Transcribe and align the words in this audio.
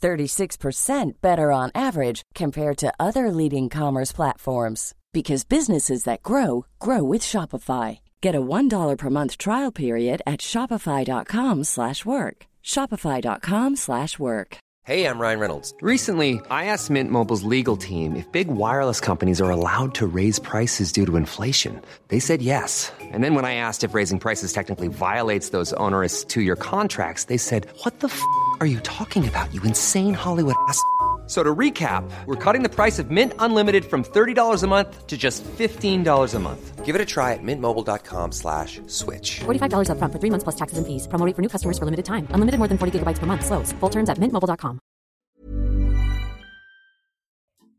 36% 0.00 1.12
better 1.20 1.52
on 1.52 1.70
average 1.74 2.22
compared 2.34 2.78
to 2.78 2.92
other 2.98 3.30
leading 3.30 3.68
commerce 3.68 4.12
platforms 4.12 4.94
because 5.12 5.44
businesses 5.44 6.04
that 6.04 6.22
grow 6.22 6.64
grow 6.78 7.02
with 7.02 7.20
Shopify. 7.22 7.98
Get 8.20 8.34
a 8.34 8.40
$1 8.40 8.96
per 8.96 9.10
month 9.10 9.36
trial 9.38 9.72
period 9.72 10.22
at 10.26 10.40
shopify.com/work. 10.40 12.46
shopify.com/work. 12.62 14.56
Hey, 14.86 15.06
I'm 15.06 15.20
Ryan 15.20 15.40
Reynolds. 15.40 15.74
Recently, 15.82 16.40
I 16.50 16.64
asked 16.64 16.88
Mint 16.90 17.10
Mobile's 17.10 17.42
legal 17.42 17.76
team 17.76 18.16
if 18.16 18.32
big 18.32 18.48
wireless 18.48 18.98
companies 18.98 19.38
are 19.40 19.50
allowed 19.50 19.94
to 19.96 20.06
raise 20.06 20.38
prices 20.38 20.90
due 20.90 21.04
to 21.04 21.16
inflation. 21.16 21.82
They 22.08 22.18
said 22.18 22.40
yes. 22.40 22.90
And 23.12 23.22
then 23.22 23.34
when 23.34 23.44
I 23.44 23.56
asked 23.56 23.84
if 23.84 23.92
raising 23.94 24.18
prices 24.18 24.54
technically 24.54 24.88
violates 24.88 25.50
those 25.50 25.74
onerous 25.74 26.24
two-year 26.24 26.56
contracts, 26.56 27.24
they 27.24 27.36
said, 27.36 27.66
"What 27.84 28.00
the 28.00 28.08
f*** 28.08 28.22
are 28.60 28.66
you 28.66 28.80
talking 28.80 29.28
about? 29.28 29.52
You 29.54 29.62
insane 29.62 30.14
Hollywood 30.14 30.56
ass." 30.66 30.82
So 31.30 31.44
to 31.44 31.54
recap, 31.54 32.02
we're 32.26 32.34
cutting 32.34 32.64
the 32.64 32.68
price 32.68 32.98
of 32.98 33.12
Mint 33.12 33.34
Unlimited 33.38 33.84
from 33.84 34.02
$30 34.02 34.64
a 34.64 34.66
month 34.66 35.06
to 35.06 35.16
just 35.16 35.44
$15 35.44 36.34
a 36.34 36.38
month. 36.40 36.84
Give 36.84 36.96
it 36.96 37.00
a 37.00 37.04
try 37.04 37.34
at 37.34 37.38
mintmobile.com 37.40 38.32
slash 38.32 38.80
switch. 38.88 39.38
$45 39.46 39.90
upfront 39.90 40.12
for 40.12 40.18
three 40.18 40.30
months 40.30 40.42
plus 40.42 40.56
taxes 40.56 40.78
and 40.78 40.86
fees. 40.88 41.06
Promo 41.06 41.24
rate 41.24 41.36
for 41.36 41.42
new 41.42 41.48
customers 41.48 41.78
for 41.78 41.84
limited 41.84 42.04
time. 42.04 42.26
Unlimited 42.34 42.58
more 42.58 42.66
than 42.66 42.78
40 42.78 42.98
gigabytes 42.98 43.20
per 43.20 43.26
month. 43.26 43.46
Slows. 43.46 43.72
Full 43.78 43.90
terms 43.90 44.10
at 44.10 44.18
mintmobile.com. 44.18 44.80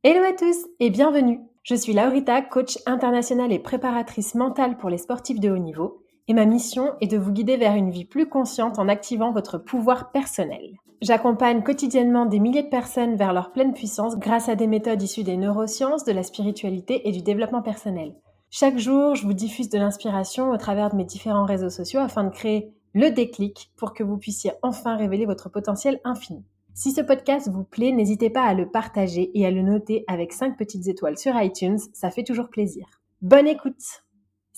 Hello 0.04 0.24
à 0.24 0.32
tous 0.32 0.56
et 0.80 0.90
bienvenue. 0.90 1.42
Je 1.64 1.76
suis 1.76 1.94
Laurita, 1.94 2.42
coach 2.42 2.78
internationale 2.86 3.52
et 3.52 3.60
préparatrice 3.60 4.34
mentale 4.34 4.78
pour 4.78 4.90
les 4.90 4.98
sportifs 4.98 5.42
de 5.42 5.50
haut 5.52 5.58
niveau. 5.58 6.01
Et 6.28 6.34
ma 6.34 6.46
mission 6.46 6.94
est 7.02 7.08
de 7.08 7.18
vous 7.18 7.32
guider 7.32 7.58
vers 7.58 7.76
une 7.76 7.90
vie 7.90 8.06
plus 8.06 8.30
consciente 8.30 8.80
en 8.80 8.88
activant 8.88 9.32
votre 9.32 9.58
pouvoir 9.58 10.12
personnel. 10.12 10.78
J'accompagne 11.02 11.64
quotidiennement 11.64 12.28
des 12.28 12.40
milliers 12.40 12.64
de 12.64 12.70
personnes 12.70 13.16
vers 13.16 13.34
leur 13.34 13.52
pleine 13.52 13.74
puissance 13.74 14.20
grâce 14.20 14.50
à 14.50 14.56
des 14.56 14.68
méthodes 14.68 15.02
issues 15.02 15.24
des 15.24 15.38
neurosciences, 15.38 16.04
de 16.04 16.12
la 16.12 16.22
spiritualité 16.22 17.08
et 17.10 17.12
du 17.12 17.24
développement 17.24 17.64
personnel. 17.64 18.14
Chaque 18.52 18.78
jour, 18.78 19.16
je 19.16 19.26
vous 19.26 19.34
diffuse 19.34 19.70
de 19.70 19.80
l'inspiration 19.80 20.52
au 20.52 20.58
travers 20.58 20.92
de 20.92 20.98
mes 20.98 21.06
différents 21.06 21.46
réseaux 21.46 21.70
sociaux 21.70 22.02
afin 22.02 22.24
de 22.24 22.30
créer 22.30 22.72
le 22.94 23.10
déclic 23.10 23.72
pour 23.78 23.94
que 23.94 24.04
vous 24.04 24.18
puissiez 24.18 24.52
enfin 24.62 24.96
révéler 24.96 25.26
votre 25.26 25.50
potentiel 25.50 26.00
infini. 26.04 26.44
Si 26.74 26.92
ce 26.92 27.02
podcast 27.02 27.50
vous 27.50 27.64
plaît, 27.64 27.92
n'hésitez 27.92 28.30
pas 28.30 28.44
à 28.44 28.54
le 28.54 28.70
partager 28.70 29.32
et 29.34 29.46
à 29.46 29.52
le 29.52 29.62
noter 29.62 30.04
avec 30.08 30.34
5 30.34 30.58
petites 30.58 30.88
étoiles 30.88 31.18
sur 31.18 31.34
iTunes, 31.42 31.80
ça 31.94 32.12
fait 32.12 32.24
toujours 32.24 32.50
plaisir. 32.50 32.86
Bonne 33.22 33.48
écoute 33.48 34.04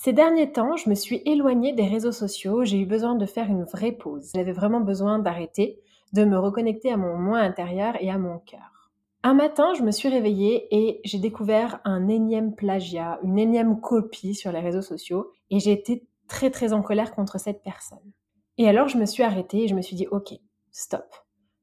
Ces 0.03 0.11
derniers 0.11 0.51
temps, 0.51 0.75
je 0.75 0.89
me 0.89 0.95
suis 0.95 1.21
éloignée 1.25 1.71
des 1.71 1.87
réseaux 1.87 2.11
sociaux, 2.11 2.65
j'ai 2.65 2.77
eu 2.77 2.85
besoin 2.85 3.15
de 3.15 3.25
faire 3.25 3.49
une 3.49 3.63
vraie 3.63 3.93
pause. 3.93 4.31
J'avais 4.35 4.51
vraiment 4.51 4.81
besoin 4.81 5.17
d'arrêter 5.17 5.79
de 6.11 6.25
me 6.25 6.37
reconnecter 6.37 6.91
à 6.91 6.97
mon 6.97 7.17
moi 7.17 7.37
intérieur 7.37 7.95
et 8.01 8.09
à 8.09 8.17
mon 8.17 8.39
cœur. 8.39 8.91
Un 9.23 9.33
matin, 9.33 9.73
je 9.77 9.81
me 9.81 9.91
suis 9.91 10.09
réveillée 10.09 10.67
et 10.75 10.99
j'ai 11.05 11.19
découvert 11.19 11.79
un 11.85 12.09
énième 12.09 12.53
plagiat, 12.53 13.17
une 13.23 13.39
énième 13.39 13.79
copie 13.79 14.35
sur 14.35 14.51
les 14.51 14.59
réseaux 14.59 14.81
sociaux 14.81 15.31
et 15.49 15.61
j'ai 15.61 15.71
été 15.71 16.05
très 16.27 16.51
très 16.51 16.73
en 16.73 16.81
colère 16.81 17.15
contre 17.15 17.39
cette 17.39 17.63
personne. 17.63 18.11
Et 18.57 18.67
alors 18.67 18.89
je 18.89 18.97
me 18.97 19.05
suis 19.05 19.23
arrêtée 19.23 19.63
et 19.63 19.67
je 19.69 19.75
me 19.75 19.81
suis 19.81 19.95
dit 19.95 20.07
ok, 20.11 20.33
stop. 20.73 21.15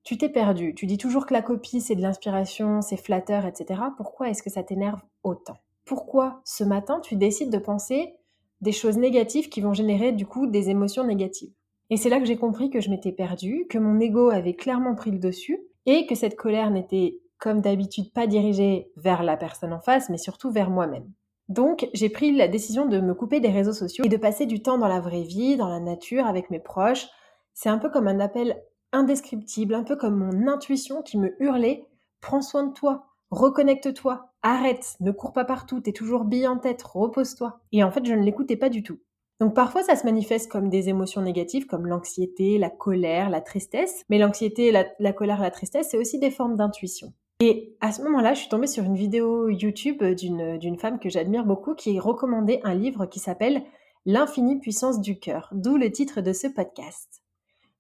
Tu 0.03 0.17
t'es 0.17 0.31
perdu, 0.31 0.75
tu 0.75 0.87
dis 0.87 0.97
toujours 0.97 1.27
que 1.27 1.35
la 1.35 1.43
copie 1.43 1.83
c'est 1.83 1.95
de 1.95 2.01
l'inspiration, 2.01 2.81
c'est 2.81 2.97
flatteur, 2.97 3.45
etc. 3.45 3.83
Pourquoi 3.99 4.31
est-ce 4.31 4.43
que 4.43 4.49
ça 4.49 4.63
t'énerve 4.63 5.03
autant? 5.25 5.59
Pourquoi 5.85 6.41
ce 6.47 6.65
matin 6.65 7.01
tu 7.01 7.17
décides 7.17 7.53
de 7.53 7.59
penser 7.59 8.15
des 8.61 8.73
choses 8.73 8.99
négatives 8.99 9.49
qui 9.49 9.61
vont 9.61 9.75
générer 9.75 10.13
du 10.13 10.27
coup 10.27 10.47
des 10.47 10.71
émotions 10.71 11.05
négatives 11.05 11.53
et 11.91 11.97
c'est 11.97 12.09
là 12.09 12.21
que 12.21 12.25
j'ai 12.25 12.37
compris 12.37 12.71
que 12.71 12.81
je 12.81 12.89
m'étais 12.89 13.11
perdue, 13.13 13.67
que 13.69 13.79
mon 13.79 13.99
ego 13.99 14.31
avait 14.31 14.55
clairement 14.55 14.95
pris 14.95 15.11
le 15.11 15.19
dessus 15.19 15.61
et 15.87 16.07
que 16.07 16.15
cette 16.15 16.37
colère 16.37 16.71
n'était 16.71 17.19
comme 17.39 17.61
d'habitude 17.61 18.13
pas 18.13 18.29
dirigée 18.29 18.93
vers 18.97 19.25
la 19.25 19.37
personne 19.37 19.73
en 19.73 19.81
face, 19.81 20.09
mais 20.09 20.19
surtout 20.19 20.53
vers 20.53 20.71
moi-même. 20.71 21.11
Donc 21.49 21.89
j'ai 21.93 22.09
pris 22.09 22.31
la 22.33 22.47
décision 22.47 22.87
de 22.87 23.01
me 23.01 23.13
couper 23.13 23.41
des 23.41 23.49
réseaux 23.49 23.73
sociaux 23.73 24.05
et 24.05 24.09
de 24.09 24.17
passer 24.17 24.47
du 24.47 24.63
temps 24.63 24.79
dans 24.79 24.87
la 24.87 25.01
vraie 25.01 25.23
vie, 25.23 25.57
dans 25.57 25.69
la 25.69 25.81
nature, 25.81 26.27
avec 26.27 26.51
mes 26.51 26.61
proches. 26.61 27.09
C'est 27.55 27.69
un 27.69 27.79
peu 27.79 27.91
comme 27.91 28.07
un 28.07 28.21
appel 28.21 28.63
indescriptible, 28.93 29.75
un 29.75 29.83
peu 29.83 29.97
comme 29.97 30.17
mon 30.17 30.47
intuition 30.47 31.03
qui 31.03 31.19
me 31.19 31.35
hurlait 31.43 31.87
Prends 32.21 32.43
soin 32.43 32.65
de 32.65 32.75
toi, 32.75 33.07
reconnecte-toi, 33.31 34.33
arrête, 34.43 34.97
ne 35.01 35.11
cours 35.11 35.33
pas 35.33 35.45
partout, 35.45 35.81
t'es 35.81 35.93
toujours 35.93 36.25
bille 36.25 36.47
en 36.47 36.59
tête, 36.59 36.83
repose-toi. 36.83 37.61
Et 37.73 37.85
en 37.85 37.91
fait, 37.91 38.05
je 38.05 38.15
ne 38.15 38.23
l'écoutais 38.23 38.57
pas 38.57 38.69
du 38.69 38.83
tout. 38.83 38.99
Donc 39.41 39.55
parfois 39.55 39.83
ça 39.83 39.97
se 39.97 40.05
manifeste 40.05 40.51
comme 40.51 40.69
des 40.69 40.91
émotions 40.91 41.23
négatives 41.23 41.67
comme 41.67 41.87
l'anxiété, 41.87 42.59
la 42.59 42.69
colère, 42.69 43.31
la 43.31 43.41
tristesse. 43.41 44.05
Mais 44.11 44.19
l'anxiété, 44.19 44.71
la, 44.71 44.85
la 44.99 45.15
colère, 45.15 45.41
la 45.41 45.51
tristesse, 45.51 45.89
c'est 45.91 45.97
aussi 45.97 46.19
des 46.19 46.31
formes 46.31 46.57
d'intuition. 46.57 47.15
Et 47.41 47.75
à 47.81 47.91
ce 47.91 48.03
moment-là, 48.03 48.35
je 48.35 48.41
suis 48.41 48.51
tombée 48.51 48.67
sur 48.67 48.85
une 48.85 48.97
vidéo 48.97 49.49
YouTube 49.49 50.05
d'une 50.05 50.79
femme 50.79 50.99
que 50.99 51.09
j'admire 51.09 51.47
beaucoup 51.47 51.75
qui 51.75 51.99
recommandait 51.99 52.61
un 52.65 52.75
livre 52.75 53.07
qui 53.07 53.19
s'appelle 53.19 53.63
L'infinie 54.07 54.59
puissance 54.59 55.01
du 55.01 55.19
cœur, 55.19 55.51
d'où 55.53 55.77
le 55.77 55.91
titre 55.91 56.21
de 56.21 56.33
ce 56.33 56.47
podcast. 56.47 57.23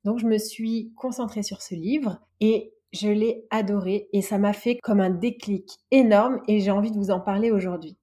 Donc 0.04 0.18
je 0.18 0.26
me 0.26 0.38
suis 0.38 0.92
concentrée 0.96 1.42
sur 1.42 1.60
ce 1.60 1.74
livre 1.74 2.20
et 2.40 2.74
je 2.92 3.08
l'ai 3.08 3.44
adoré 3.50 4.08
et 4.12 4.22
ça 4.22 4.38
m'a 4.38 4.52
fait 4.52 4.76
comme 4.76 5.00
un 5.00 5.10
déclic 5.10 5.78
énorme 5.90 6.40
et 6.48 6.60
j'ai 6.60 6.70
envie 6.70 6.90
de 6.90 6.96
vous 6.96 7.10
en 7.10 7.20
parler 7.20 7.50
aujourd'hui. 7.50 7.96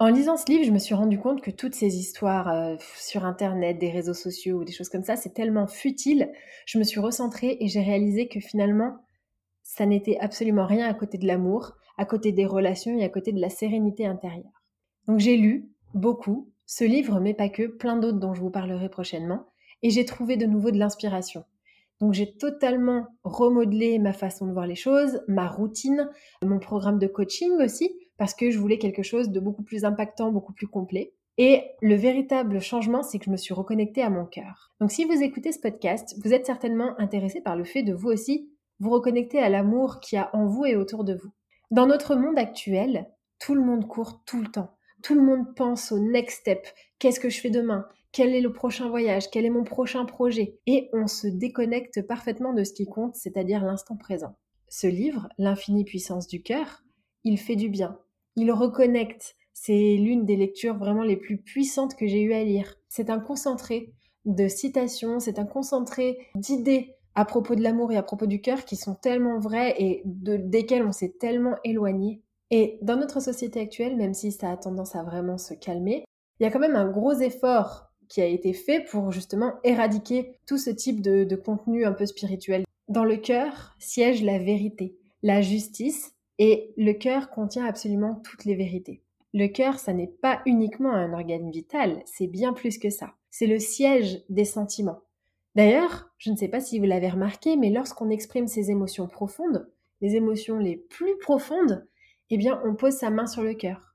En 0.00 0.08
lisant 0.08 0.36
ce 0.36 0.50
livre, 0.50 0.64
je 0.64 0.72
me 0.72 0.78
suis 0.78 0.94
rendu 0.94 1.18
compte 1.18 1.40
que 1.40 1.52
toutes 1.52 1.74
ces 1.74 1.98
histoires 1.98 2.48
euh, 2.48 2.76
sur 2.96 3.24
Internet, 3.24 3.78
des 3.78 3.90
réseaux 3.90 4.14
sociaux 4.14 4.58
ou 4.58 4.64
des 4.64 4.72
choses 4.72 4.88
comme 4.88 5.04
ça, 5.04 5.16
c'est 5.16 5.32
tellement 5.32 5.68
futile. 5.68 6.32
Je 6.66 6.78
me 6.78 6.84
suis 6.84 7.00
recentrée 7.00 7.56
et 7.60 7.68
j'ai 7.68 7.80
réalisé 7.80 8.26
que 8.28 8.40
finalement, 8.40 8.96
ça 9.62 9.86
n'était 9.86 10.18
absolument 10.18 10.66
rien 10.66 10.88
à 10.88 10.94
côté 10.94 11.16
de 11.16 11.26
l'amour, 11.26 11.72
à 11.96 12.04
côté 12.04 12.32
des 12.32 12.44
relations 12.44 12.98
et 12.98 13.04
à 13.04 13.08
côté 13.08 13.32
de 13.32 13.40
la 13.40 13.50
sérénité 13.50 14.04
intérieure. 14.04 14.62
Donc 15.06 15.20
j'ai 15.20 15.36
lu 15.36 15.70
beaucoup 15.94 16.50
ce 16.66 16.84
livre, 16.84 17.20
mais 17.20 17.34
pas 17.34 17.48
que, 17.48 17.66
plein 17.66 17.96
d'autres 17.96 18.18
dont 18.18 18.34
je 18.34 18.40
vous 18.40 18.50
parlerai 18.50 18.88
prochainement, 18.88 19.46
et 19.82 19.90
j'ai 19.90 20.04
trouvé 20.04 20.36
de 20.36 20.46
nouveau 20.46 20.70
de 20.70 20.78
l'inspiration. 20.78 21.44
Donc 22.00 22.12
j'ai 22.12 22.36
totalement 22.36 23.06
remodelé 23.22 23.98
ma 23.98 24.12
façon 24.12 24.46
de 24.46 24.52
voir 24.52 24.66
les 24.66 24.74
choses, 24.74 25.22
ma 25.28 25.48
routine, 25.48 26.10
mon 26.42 26.58
programme 26.58 26.98
de 26.98 27.06
coaching 27.06 27.52
aussi, 27.62 27.90
parce 28.16 28.34
que 28.34 28.50
je 28.50 28.58
voulais 28.58 28.78
quelque 28.78 29.02
chose 29.02 29.30
de 29.30 29.40
beaucoup 29.40 29.62
plus 29.62 29.84
impactant, 29.84 30.32
beaucoup 30.32 30.52
plus 30.52 30.66
complet. 30.66 31.14
Et 31.36 31.62
le 31.82 31.96
véritable 31.96 32.60
changement, 32.60 33.02
c'est 33.02 33.18
que 33.18 33.24
je 33.24 33.30
me 33.30 33.36
suis 33.36 33.54
reconnectée 33.54 34.02
à 34.02 34.10
mon 34.10 34.24
cœur. 34.24 34.72
Donc 34.80 34.92
si 34.92 35.04
vous 35.04 35.20
écoutez 35.22 35.50
ce 35.50 35.58
podcast, 35.58 36.16
vous 36.22 36.32
êtes 36.32 36.46
certainement 36.46 36.94
intéressé 36.98 37.40
par 37.40 37.56
le 37.56 37.64
fait 37.64 37.82
de 37.82 37.92
vous 37.92 38.08
aussi 38.08 38.50
vous 38.80 38.90
reconnecter 38.90 39.38
à 39.38 39.48
l'amour 39.48 40.00
qu'il 40.00 40.16
y 40.16 40.20
a 40.20 40.30
en 40.34 40.46
vous 40.46 40.64
et 40.64 40.76
autour 40.76 41.04
de 41.04 41.14
vous. 41.14 41.30
Dans 41.70 41.86
notre 41.86 42.14
monde 42.14 42.38
actuel, 42.38 43.08
tout 43.38 43.54
le 43.54 43.62
monde 43.62 43.86
court 43.88 44.22
tout 44.24 44.40
le 44.40 44.48
temps. 44.48 44.76
Tout 45.04 45.14
le 45.14 45.22
monde 45.22 45.54
pense 45.54 45.92
au 45.92 46.00
next 46.00 46.40
step. 46.40 46.66
Qu'est-ce 46.98 47.20
que 47.20 47.30
je 47.30 47.40
fais 47.40 47.50
demain? 47.50 47.86
Quel 48.10 48.34
est 48.34 48.40
le 48.40 48.52
prochain 48.52 48.88
voyage? 48.88 49.30
Quel 49.30 49.44
est 49.44 49.50
mon 49.50 49.64
prochain 49.64 50.04
projet? 50.04 50.58
Et 50.66 50.88
on 50.92 51.06
se 51.06 51.28
déconnecte 51.28 52.02
parfaitement 52.02 52.52
de 52.52 52.64
ce 52.64 52.72
qui 52.72 52.86
compte, 52.86 53.14
c'est-à-dire 53.14 53.64
l'instant 53.64 53.96
présent. 53.96 54.34
Ce 54.68 54.88
livre, 54.88 55.28
L'infinie 55.38 55.84
puissance 55.84 56.26
du 56.26 56.42
cœur, 56.42 56.82
il 57.22 57.38
fait 57.38 57.56
du 57.56 57.68
bien 57.68 57.98
il 58.36 58.52
reconnecte. 58.52 59.36
C'est 59.52 59.96
l'une 59.96 60.24
des 60.24 60.36
lectures 60.36 60.76
vraiment 60.76 61.02
les 61.02 61.16
plus 61.16 61.38
puissantes 61.38 61.94
que 61.94 62.06
j'ai 62.06 62.22
eu 62.22 62.32
à 62.32 62.42
lire. 62.42 62.76
C'est 62.88 63.10
un 63.10 63.20
concentré 63.20 63.92
de 64.24 64.48
citations, 64.48 65.20
c'est 65.20 65.38
un 65.38 65.44
concentré 65.44 66.18
d'idées 66.34 66.94
à 67.14 67.24
propos 67.24 67.54
de 67.54 67.62
l'amour 67.62 67.92
et 67.92 67.96
à 67.96 68.02
propos 68.02 68.26
du 68.26 68.40
cœur 68.40 68.64
qui 68.64 68.76
sont 68.76 68.94
tellement 68.94 69.38
vraies 69.38 69.74
et 69.78 70.02
de, 70.04 70.36
desquelles 70.36 70.84
on 70.84 70.92
s'est 70.92 71.14
tellement 71.20 71.56
éloigné. 71.62 72.20
Et 72.50 72.78
dans 72.82 72.96
notre 72.96 73.20
société 73.20 73.60
actuelle, 73.60 73.96
même 73.96 74.14
si 74.14 74.32
ça 74.32 74.50
a 74.50 74.56
tendance 74.56 74.94
à 74.96 75.02
vraiment 75.02 75.38
se 75.38 75.54
calmer, 75.54 76.04
il 76.38 76.44
y 76.44 76.46
a 76.46 76.50
quand 76.50 76.58
même 76.58 76.76
un 76.76 76.90
gros 76.90 77.12
effort 77.12 77.90
qui 78.08 78.20
a 78.20 78.26
été 78.26 78.52
fait 78.52 78.80
pour 78.80 79.12
justement 79.12 79.54
éradiquer 79.64 80.38
tout 80.46 80.58
ce 80.58 80.70
type 80.70 81.00
de, 81.00 81.36
contenu 81.36 81.84
un 81.84 81.92
peu 81.92 82.06
spirituel. 82.06 82.64
Dans 82.88 83.04
le 83.04 83.16
cœur 83.16 83.74
siège 83.78 84.22
la 84.22 84.38
vérité, 84.38 84.96
la 85.22 85.40
justice, 85.40 86.14
et 86.38 86.74
le 86.76 86.92
cœur 86.92 87.30
contient 87.30 87.64
absolument 87.64 88.16
toutes 88.24 88.44
les 88.44 88.56
vérités. 88.56 89.02
Le 89.32 89.46
cœur, 89.46 89.78
ça 89.78 89.92
n'est 89.92 90.08
pas 90.08 90.42
uniquement 90.46 90.92
un 90.92 91.12
organe 91.12 91.50
vital, 91.50 92.02
c'est 92.06 92.26
bien 92.26 92.52
plus 92.52 92.78
que 92.78 92.90
ça. 92.90 93.14
C'est 93.30 93.46
le 93.46 93.58
siège 93.58 94.22
des 94.28 94.44
sentiments. 94.44 95.00
D'ailleurs, 95.54 96.10
je 96.18 96.30
ne 96.30 96.36
sais 96.36 96.48
pas 96.48 96.60
si 96.60 96.78
vous 96.78 96.84
l'avez 96.84 97.08
remarqué, 97.08 97.56
mais 97.56 97.70
lorsqu'on 97.70 98.10
exprime 98.10 98.48
ses 98.48 98.70
émotions 98.70 99.06
profondes, 99.06 99.68
les 100.00 100.16
émotions 100.16 100.58
les 100.58 100.76
plus 100.76 101.16
profondes, 101.18 101.86
eh 102.30 102.36
bien, 102.36 102.60
on 102.64 102.74
pose 102.74 102.94
sa 102.94 103.10
main 103.10 103.26
sur 103.26 103.42
le 103.42 103.54
cœur. 103.54 103.94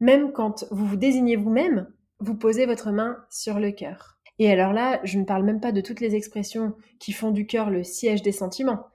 Même 0.00 0.32
quand 0.32 0.64
vous 0.70 0.86
vous 0.86 0.96
désignez 0.96 1.36
vous-même, 1.36 1.92
vous 2.18 2.36
posez 2.36 2.66
votre 2.66 2.90
main 2.90 3.18
sur 3.30 3.58
le 3.58 3.70
cœur. 3.70 4.18
Et 4.38 4.50
alors 4.50 4.72
là, 4.72 5.00
je 5.04 5.18
ne 5.18 5.24
parle 5.24 5.44
même 5.44 5.60
pas 5.60 5.72
de 5.72 5.80
toutes 5.80 6.00
les 6.00 6.14
expressions 6.14 6.74
qui 6.98 7.12
font 7.12 7.30
du 7.30 7.46
cœur 7.46 7.70
le 7.70 7.84
siège 7.84 8.22
des 8.22 8.32
sentiments. 8.32 8.86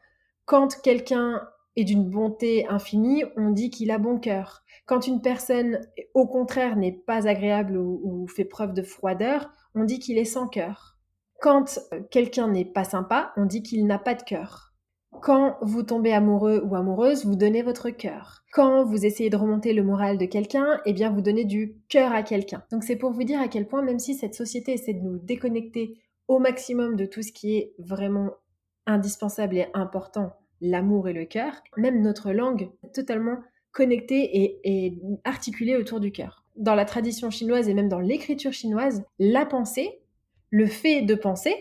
Quand 0.45 0.81
quelqu'un 0.81 1.41
est 1.75 1.83
d'une 1.83 2.09
bonté 2.09 2.67
infinie, 2.67 3.23
on 3.35 3.51
dit 3.51 3.69
qu'il 3.69 3.91
a 3.91 3.97
bon 3.97 4.19
cœur. 4.19 4.63
Quand 4.85 5.05
une 5.05 5.21
personne, 5.21 5.79
au 6.13 6.25
contraire, 6.25 6.75
n'est 6.75 6.91
pas 6.93 7.27
agréable 7.27 7.77
ou, 7.77 8.27
fait 8.27 8.45
preuve 8.45 8.73
de 8.73 8.81
froideur, 8.81 9.49
on 9.75 9.83
dit 9.83 9.99
qu'il 9.99 10.17
est 10.17 10.25
sans 10.25 10.47
cœur. 10.47 10.97
Quand 11.39 11.79
euh, 11.93 12.01
quelqu'un 12.09 12.47
n'est 12.47 12.65
pas 12.65 12.83
sympa, 12.83 13.31
on 13.37 13.45
dit 13.45 13.61
qu'il 13.61 13.85
n'a 13.85 13.99
pas 13.99 14.15
de 14.15 14.23
cœur. 14.23 14.73
Quand 15.21 15.57
vous 15.61 15.83
tombez 15.83 16.13
amoureux 16.13 16.61
ou 16.63 16.75
amoureuse, 16.75 17.25
vous 17.25 17.35
donnez 17.35 17.61
votre 17.61 17.89
cœur. 17.89 18.43
Quand 18.53 18.85
vous 18.85 19.05
essayez 19.05 19.29
de 19.29 19.37
remonter 19.37 19.73
le 19.73 19.83
moral 19.83 20.17
de 20.17 20.25
quelqu'un, 20.25 20.79
eh 20.85 20.93
bien 20.93 21.11
vous 21.11 21.21
donnez 21.21 21.45
du 21.45 21.75
cœur 21.89 22.11
à 22.11 22.23
quelqu'un. 22.23 22.63
Donc 22.71 22.83
c'est 22.83 22.95
pour 22.95 23.11
vous 23.11 23.23
dire 23.23 23.41
à 23.41 23.47
quel 23.47 23.67
point 23.67 23.81
même 23.81 23.99
si 23.99 24.15
cette 24.15 24.35
société 24.35 24.73
essaie 24.73 24.93
de 24.93 25.03
nous 25.03 25.17
déconnecter 25.17 25.97
au 26.27 26.39
maximum 26.39 26.95
de 26.95 27.05
tout 27.05 27.21
ce 27.21 27.31
qui 27.31 27.57
est 27.57 27.73
vraiment 27.79 28.31
indispensable 28.85 29.57
et 29.57 29.67
important, 29.73 30.33
l'amour 30.61 31.07
et 31.07 31.13
le 31.13 31.25
cœur, 31.25 31.53
même 31.75 32.01
notre 32.01 32.31
langue 32.31 32.69
est 32.83 32.93
totalement 32.93 33.37
connecté 33.71 34.59
et, 34.63 34.97
articulé 35.23 35.75
autour 35.75 35.99
du 35.99 36.11
cœur. 36.11 36.45
Dans 36.55 36.73
la 36.73 36.85
tradition 36.85 37.29
chinoise 37.29 37.69
et 37.69 37.73
même 37.73 37.89
dans 37.89 37.99
l'écriture 37.99 38.53
chinoise, 38.53 39.03
la 39.19 39.45
pensée, 39.45 39.99
le 40.49 40.65
fait 40.65 41.03
de 41.03 41.13
penser 41.13 41.53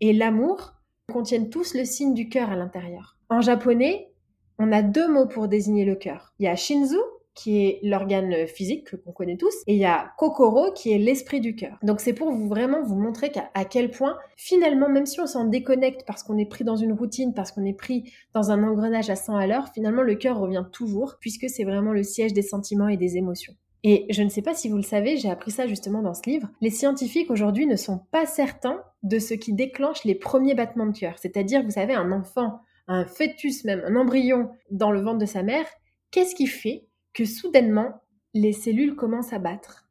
et 0.00 0.12
l'amour 0.12 0.79
contiennent 1.10 1.50
tous 1.50 1.74
le 1.74 1.84
signe 1.84 2.14
du 2.14 2.28
cœur 2.28 2.50
à 2.50 2.56
l'intérieur. 2.56 3.18
En 3.28 3.40
japonais, 3.40 4.10
on 4.58 4.72
a 4.72 4.82
deux 4.82 5.12
mots 5.12 5.26
pour 5.26 5.48
désigner 5.48 5.84
le 5.84 5.94
cœur. 5.94 6.32
Il 6.38 6.44
y 6.44 6.48
a 6.48 6.56
shinzu, 6.56 6.96
qui 7.34 7.64
est 7.64 7.80
l'organe 7.82 8.46
physique 8.46 8.94
qu'on 9.04 9.12
connaît 9.12 9.36
tous, 9.36 9.54
et 9.66 9.74
il 9.74 9.78
y 9.78 9.84
a 9.84 10.12
Kokoro 10.18 10.72
qui 10.72 10.92
est 10.92 10.98
l'esprit 10.98 11.40
du 11.40 11.54
cœur. 11.54 11.78
Donc 11.82 12.00
c'est 12.00 12.12
pour 12.12 12.30
vous 12.30 12.48
vraiment 12.48 12.82
vous 12.82 12.96
montrer 12.96 13.32
à 13.54 13.64
quel 13.64 13.90
point 13.90 14.18
finalement, 14.36 14.88
même 14.88 15.06
si 15.06 15.20
on 15.20 15.26
s'en 15.26 15.44
déconnecte 15.44 16.04
parce 16.06 16.22
qu'on 16.22 16.38
est 16.38 16.46
pris 16.46 16.64
dans 16.64 16.76
une 16.76 16.92
routine, 16.92 17.32
parce 17.32 17.52
qu'on 17.52 17.64
est 17.64 17.72
pris 17.72 18.12
dans 18.34 18.50
un 18.50 18.62
engrenage 18.62 19.10
à 19.10 19.16
100 19.16 19.36
à 19.36 19.46
l'heure, 19.46 19.68
finalement 19.72 20.02
le 20.02 20.16
cœur 20.16 20.38
revient 20.38 20.66
toujours 20.72 21.16
puisque 21.20 21.48
c'est 21.48 21.64
vraiment 21.64 21.92
le 21.92 22.02
siège 22.02 22.32
des 22.32 22.42
sentiments 22.42 22.88
et 22.88 22.96
des 22.96 23.16
émotions. 23.16 23.54
Et 23.82 24.06
je 24.10 24.22
ne 24.22 24.28
sais 24.28 24.42
pas 24.42 24.54
si 24.54 24.68
vous 24.68 24.76
le 24.76 24.82
savez, 24.82 25.16
j'ai 25.16 25.30
appris 25.30 25.50
ça 25.50 25.66
justement 25.66 26.02
dans 26.02 26.14
ce 26.14 26.28
livre, 26.28 26.48
les 26.60 26.70
scientifiques 26.70 27.30
aujourd'hui 27.30 27.66
ne 27.66 27.76
sont 27.76 28.00
pas 28.10 28.26
certains 28.26 28.82
de 29.02 29.18
ce 29.18 29.32
qui 29.34 29.54
déclenche 29.54 30.04
les 30.04 30.14
premiers 30.14 30.54
battements 30.54 30.86
de 30.86 30.96
cœur. 30.96 31.18
C'est-à-dire, 31.18 31.62
vous 31.62 31.70
savez, 31.70 31.94
un 31.94 32.12
enfant, 32.12 32.60
un 32.88 33.06
fœtus 33.06 33.64
même, 33.64 33.82
un 33.86 33.96
embryon 33.96 34.50
dans 34.70 34.90
le 34.90 35.00
ventre 35.00 35.18
de 35.18 35.26
sa 35.26 35.42
mère, 35.42 35.66
qu'est-ce 36.10 36.34
qui 36.34 36.46
fait 36.46 36.86
que 37.14 37.24
soudainement, 37.24 38.02
les 38.34 38.52
cellules 38.52 38.96
commencent 38.96 39.32
à 39.32 39.38
battre? 39.38 39.86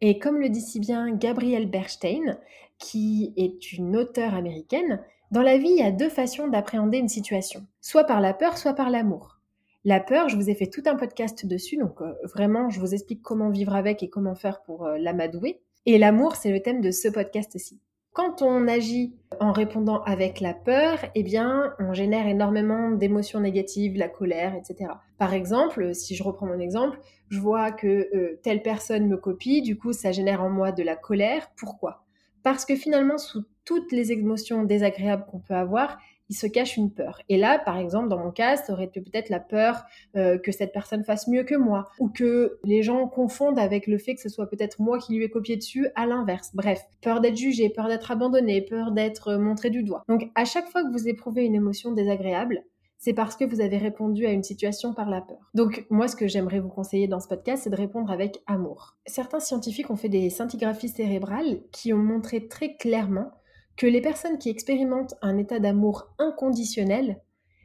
Et 0.00 0.18
comme 0.18 0.40
le 0.40 0.48
dit 0.48 0.62
si 0.62 0.80
bien 0.80 1.14
Gabrielle 1.14 1.70
Bernstein, 1.70 2.38
qui 2.78 3.32
est 3.36 3.72
une 3.72 3.96
auteure 3.96 4.34
américaine, 4.34 5.00
dans 5.30 5.42
la 5.42 5.58
vie, 5.58 5.70
il 5.70 5.76
y 5.76 5.82
a 5.82 5.92
deux 5.92 6.08
façons 6.08 6.48
d'appréhender 6.48 6.98
une 6.98 7.08
situation, 7.08 7.64
soit 7.80 8.04
par 8.04 8.20
la 8.20 8.34
peur, 8.34 8.58
soit 8.58 8.74
par 8.74 8.90
l'amour. 8.90 9.39
La 9.84 9.98
peur, 9.98 10.28
je 10.28 10.36
vous 10.36 10.50
ai 10.50 10.54
fait 10.54 10.66
tout 10.66 10.82
un 10.84 10.94
podcast 10.94 11.46
dessus, 11.46 11.78
donc 11.78 12.02
euh, 12.02 12.12
vraiment, 12.24 12.68
je 12.68 12.80
vous 12.80 12.92
explique 12.92 13.22
comment 13.22 13.48
vivre 13.48 13.74
avec 13.74 14.02
et 14.02 14.10
comment 14.10 14.34
faire 14.34 14.60
pour 14.60 14.84
euh, 14.84 14.98
l'amadouer. 14.98 15.62
Et 15.86 15.96
l'amour, 15.96 16.36
c'est 16.36 16.52
le 16.52 16.60
thème 16.60 16.82
de 16.82 16.90
ce 16.90 17.08
podcast-ci. 17.08 17.80
Quand 18.12 18.42
on 18.42 18.68
agit 18.68 19.14
en 19.38 19.52
répondant 19.52 20.02
avec 20.02 20.40
la 20.40 20.52
peur, 20.52 20.98
eh 21.14 21.22
bien, 21.22 21.74
on 21.78 21.94
génère 21.94 22.26
énormément 22.26 22.90
d'émotions 22.90 23.40
négatives, 23.40 23.96
la 23.96 24.10
colère, 24.10 24.54
etc. 24.54 24.90
Par 25.16 25.32
exemple, 25.32 25.94
si 25.94 26.14
je 26.14 26.22
reprends 26.24 26.46
mon 26.46 26.58
exemple, 26.58 26.98
je 27.30 27.40
vois 27.40 27.70
que 27.70 28.10
euh, 28.14 28.38
telle 28.42 28.60
personne 28.60 29.06
me 29.06 29.16
copie, 29.16 29.62
du 29.62 29.78
coup, 29.78 29.94
ça 29.94 30.12
génère 30.12 30.42
en 30.42 30.50
moi 30.50 30.72
de 30.72 30.82
la 30.82 30.96
colère. 30.96 31.52
Pourquoi? 31.56 32.04
Parce 32.42 32.66
que 32.66 32.76
finalement, 32.76 33.16
sous 33.16 33.44
toutes 33.64 33.92
les 33.92 34.12
émotions 34.12 34.64
désagréables 34.64 35.24
qu'on 35.24 35.38
peut 35.38 35.54
avoir, 35.54 35.98
il 36.30 36.34
se 36.34 36.46
cache 36.46 36.76
une 36.76 36.90
peur. 36.90 37.20
Et 37.28 37.36
là, 37.36 37.58
par 37.58 37.76
exemple, 37.76 38.08
dans 38.08 38.18
mon 38.18 38.30
cas, 38.30 38.56
ça 38.56 38.72
aurait 38.72 38.84
été 38.84 39.00
peut-être 39.00 39.28
la 39.28 39.40
peur 39.40 39.82
euh, 40.16 40.38
que 40.38 40.52
cette 40.52 40.72
personne 40.72 41.04
fasse 41.04 41.28
mieux 41.28 41.42
que 41.42 41.56
moi, 41.56 41.90
ou 41.98 42.08
que 42.08 42.58
les 42.64 42.82
gens 42.82 43.06
confondent 43.08 43.58
avec 43.58 43.86
le 43.86 43.98
fait 43.98 44.14
que 44.14 44.20
ce 44.22 44.28
soit 44.28 44.48
peut-être 44.48 44.80
moi 44.80 44.98
qui 44.98 45.14
lui 45.14 45.24
ai 45.24 45.28
copié 45.28 45.56
dessus, 45.56 45.88
à 45.96 46.06
l'inverse. 46.06 46.50
Bref, 46.54 46.80
peur 47.02 47.20
d'être 47.20 47.36
jugé, 47.36 47.68
peur 47.68 47.88
d'être 47.88 48.10
abandonné, 48.10 48.62
peur 48.62 48.92
d'être 48.92 49.34
montré 49.34 49.70
du 49.70 49.82
doigt. 49.82 50.04
Donc, 50.08 50.30
à 50.36 50.44
chaque 50.44 50.68
fois 50.68 50.84
que 50.84 50.92
vous 50.92 51.08
éprouvez 51.08 51.44
une 51.44 51.56
émotion 51.56 51.92
désagréable, 51.92 52.62
c'est 53.00 53.14
parce 53.14 53.34
que 53.34 53.46
vous 53.46 53.62
avez 53.62 53.78
répondu 53.78 54.26
à 54.26 54.30
une 54.30 54.42
situation 54.42 54.92
par 54.92 55.08
la 55.08 55.22
peur. 55.22 55.50
Donc 55.54 55.86
moi, 55.88 56.06
ce 56.06 56.16
que 56.16 56.28
j'aimerais 56.28 56.60
vous 56.60 56.68
conseiller 56.68 57.08
dans 57.08 57.18
ce 57.18 57.28
podcast, 57.28 57.62
c'est 57.64 57.70
de 57.70 57.76
répondre 57.76 58.10
avec 58.10 58.42
amour. 58.46 58.98
Certains 59.06 59.40
scientifiques 59.40 59.90
ont 59.90 59.96
fait 59.96 60.10
des 60.10 60.28
scintigraphies 60.28 60.90
cérébrales 60.90 61.62
qui 61.72 61.94
ont 61.94 61.98
montré 61.98 62.46
très 62.46 62.76
clairement 62.76 63.30
que 63.76 63.86
les 63.86 64.00
personnes 64.00 64.38
qui 64.38 64.50
expérimentent 64.50 65.14
un 65.22 65.38
état 65.38 65.58
d'amour 65.58 66.08
inconditionnel 66.18 67.20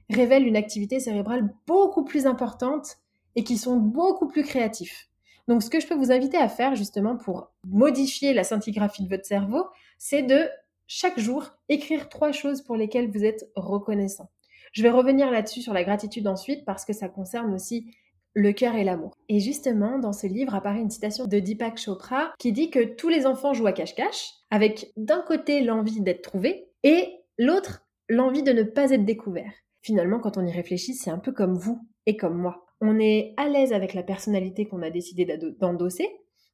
révèlent 0.10 0.48
une 0.48 0.56
activité 0.56 1.00
cérébrale 1.00 1.54
beaucoup 1.68 2.04
plus 2.04 2.26
importante 2.26 2.98
et 3.36 3.44
qui 3.44 3.58
sont 3.58 3.78
beaucoup 3.78 4.28
plus 4.28 4.44
créatifs. 4.44 5.10
Donc 5.48 5.62
ce 5.62 5.70
que 5.70 5.80
je 5.80 5.88
peux 5.88 5.96
vous 5.96 6.12
inviter 6.12 6.38
à 6.38 6.50
faire 6.50 6.76
justement 6.76 7.18
pour 7.18 7.52
modifier 7.66 8.34
la 8.34 8.44
scintigraphie 8.44 9.04
de 9.04 9.10
votre 9.10 9.26
cerveau, 9.26 9.66
c'est 9.98 10.24
de 10.24 10.50
chaque 10.88 11.20
jour 11.20 11.52
écrire 11.70 12.10
trois 12.10 12.32
choses 12.32 12.62
pour 12.62 12.76
lesquelles 12.76 13.12
vous 13.12 13.24
êtes 13.24 13.50
reconnaissant. 13.56 14.30
Je 14.72 14.84
vais 14.84 14.90
revenir 14.90 15.32
là-dessus 15.32 15.62
sur 15.62 15.74
la 15.74 15.84
gratitude 15.84 16.28
ensuite 16.28 16.66
parce 16.66 16.86
que 16.86 16.94
ça 16.94 17.10
concerne 17.10 17.54
aussi 17.54 17.88
le 18.36 18.52
cœur 18.52 18.76
et 18.76 18.84
l'amour. 18.84 19.16
Et 19.30 19.40
justement, 19.40 19.98
dans 19.98 20.14
ce 20.14 20.28
livre 20.28 20.54
apparaît 20.54 20.82
une 20.82 20.92
citation 20.92 21.26
de 21.26 21.40
Deepak 21.40 21.78
Chopra 21.80 22.34
qui 22.38 22.52
dit 22.52 22.70
que 22.70 22.84
tous 22.84 23.10
les 23.10 23.26
enfants 23.26 23.54
jouent 23.54 23.68
à 23.68 23.72
cache-cache, 23.72 24.34
avec 24.52 24.92
d'un 24.98 25.22
côté 25.22 25.62
l'envie 25.62 26.02
d'être 26.02 26.22
trouvé 26.22 26.68
et 26.84 27.08
l'autre 27.40 27.86
l'envie 28.10 28.44
de 28.44 28.52
ne 28.52 28.64
pas 28.64 28.92
être 28.92 29.06
découvert. 29.06 29.52
Finalement, 29.82 30.20
quand 30.20 30.38
on 30.38 30.46
y 30.46 30.52
réfléchit, 30.52 30.94
c'est 30.94 31.10
un 31.10 31.18
peu 31.18 31.32
comme 31.32 31.58
vous 31.58 31.80
et 32.06 32.18
comme 32.18 32.38
moi. 32.38 32.66
On 32.82 33.00
est 33.00 33.34
à 33.38 33.48
l'aise 33.48 33.72
avec 33.72 33.94
la 33.94 34.04
personnalité 34.04 34.68
qu'on 34.68 34.82
a 34.82 34.90
décidé 34.90 35.26
d'endosser, 35.60 36.10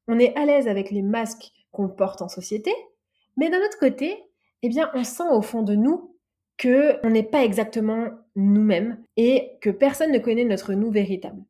on 0.06 0.18
est 0.18 0.34
à 0.36 0.46
l'aise 0.46 0.68
avec 0.68 0.90
les 0.90 1.02
masques 1.02 1.50
qu'on 1.72 1.88
porte 1.88 2.22
en 2.22 2.28
société, 2.28 2.72
mais 3.36 3.50
d'un 3.50 3.58
autre 3.58 3.78
côté, 3.78 4.16
eh 4.62 4.68
bien, 4.68 4.90
on 4.94 5.04
sent 5.04 5.28
au 5.30 5.42
fond 5.42 5.62
de 5.62 5.74
nous 5.74 6.16
que 6.58 7.04
on 7.04 7.10
n'est 7.10 7.22
pas 7.22 7.44
exactement 7.44 8.10
nous-mêmes 8.36 9.02
et 9.16 9.58
que 9.60 9.70
personne 9.70 10.12
ne 10.12 10.18
connaît 10.18 10.44
notre 10.44 10.74
nous 10.74 10.90
véritable. 10.90 11.42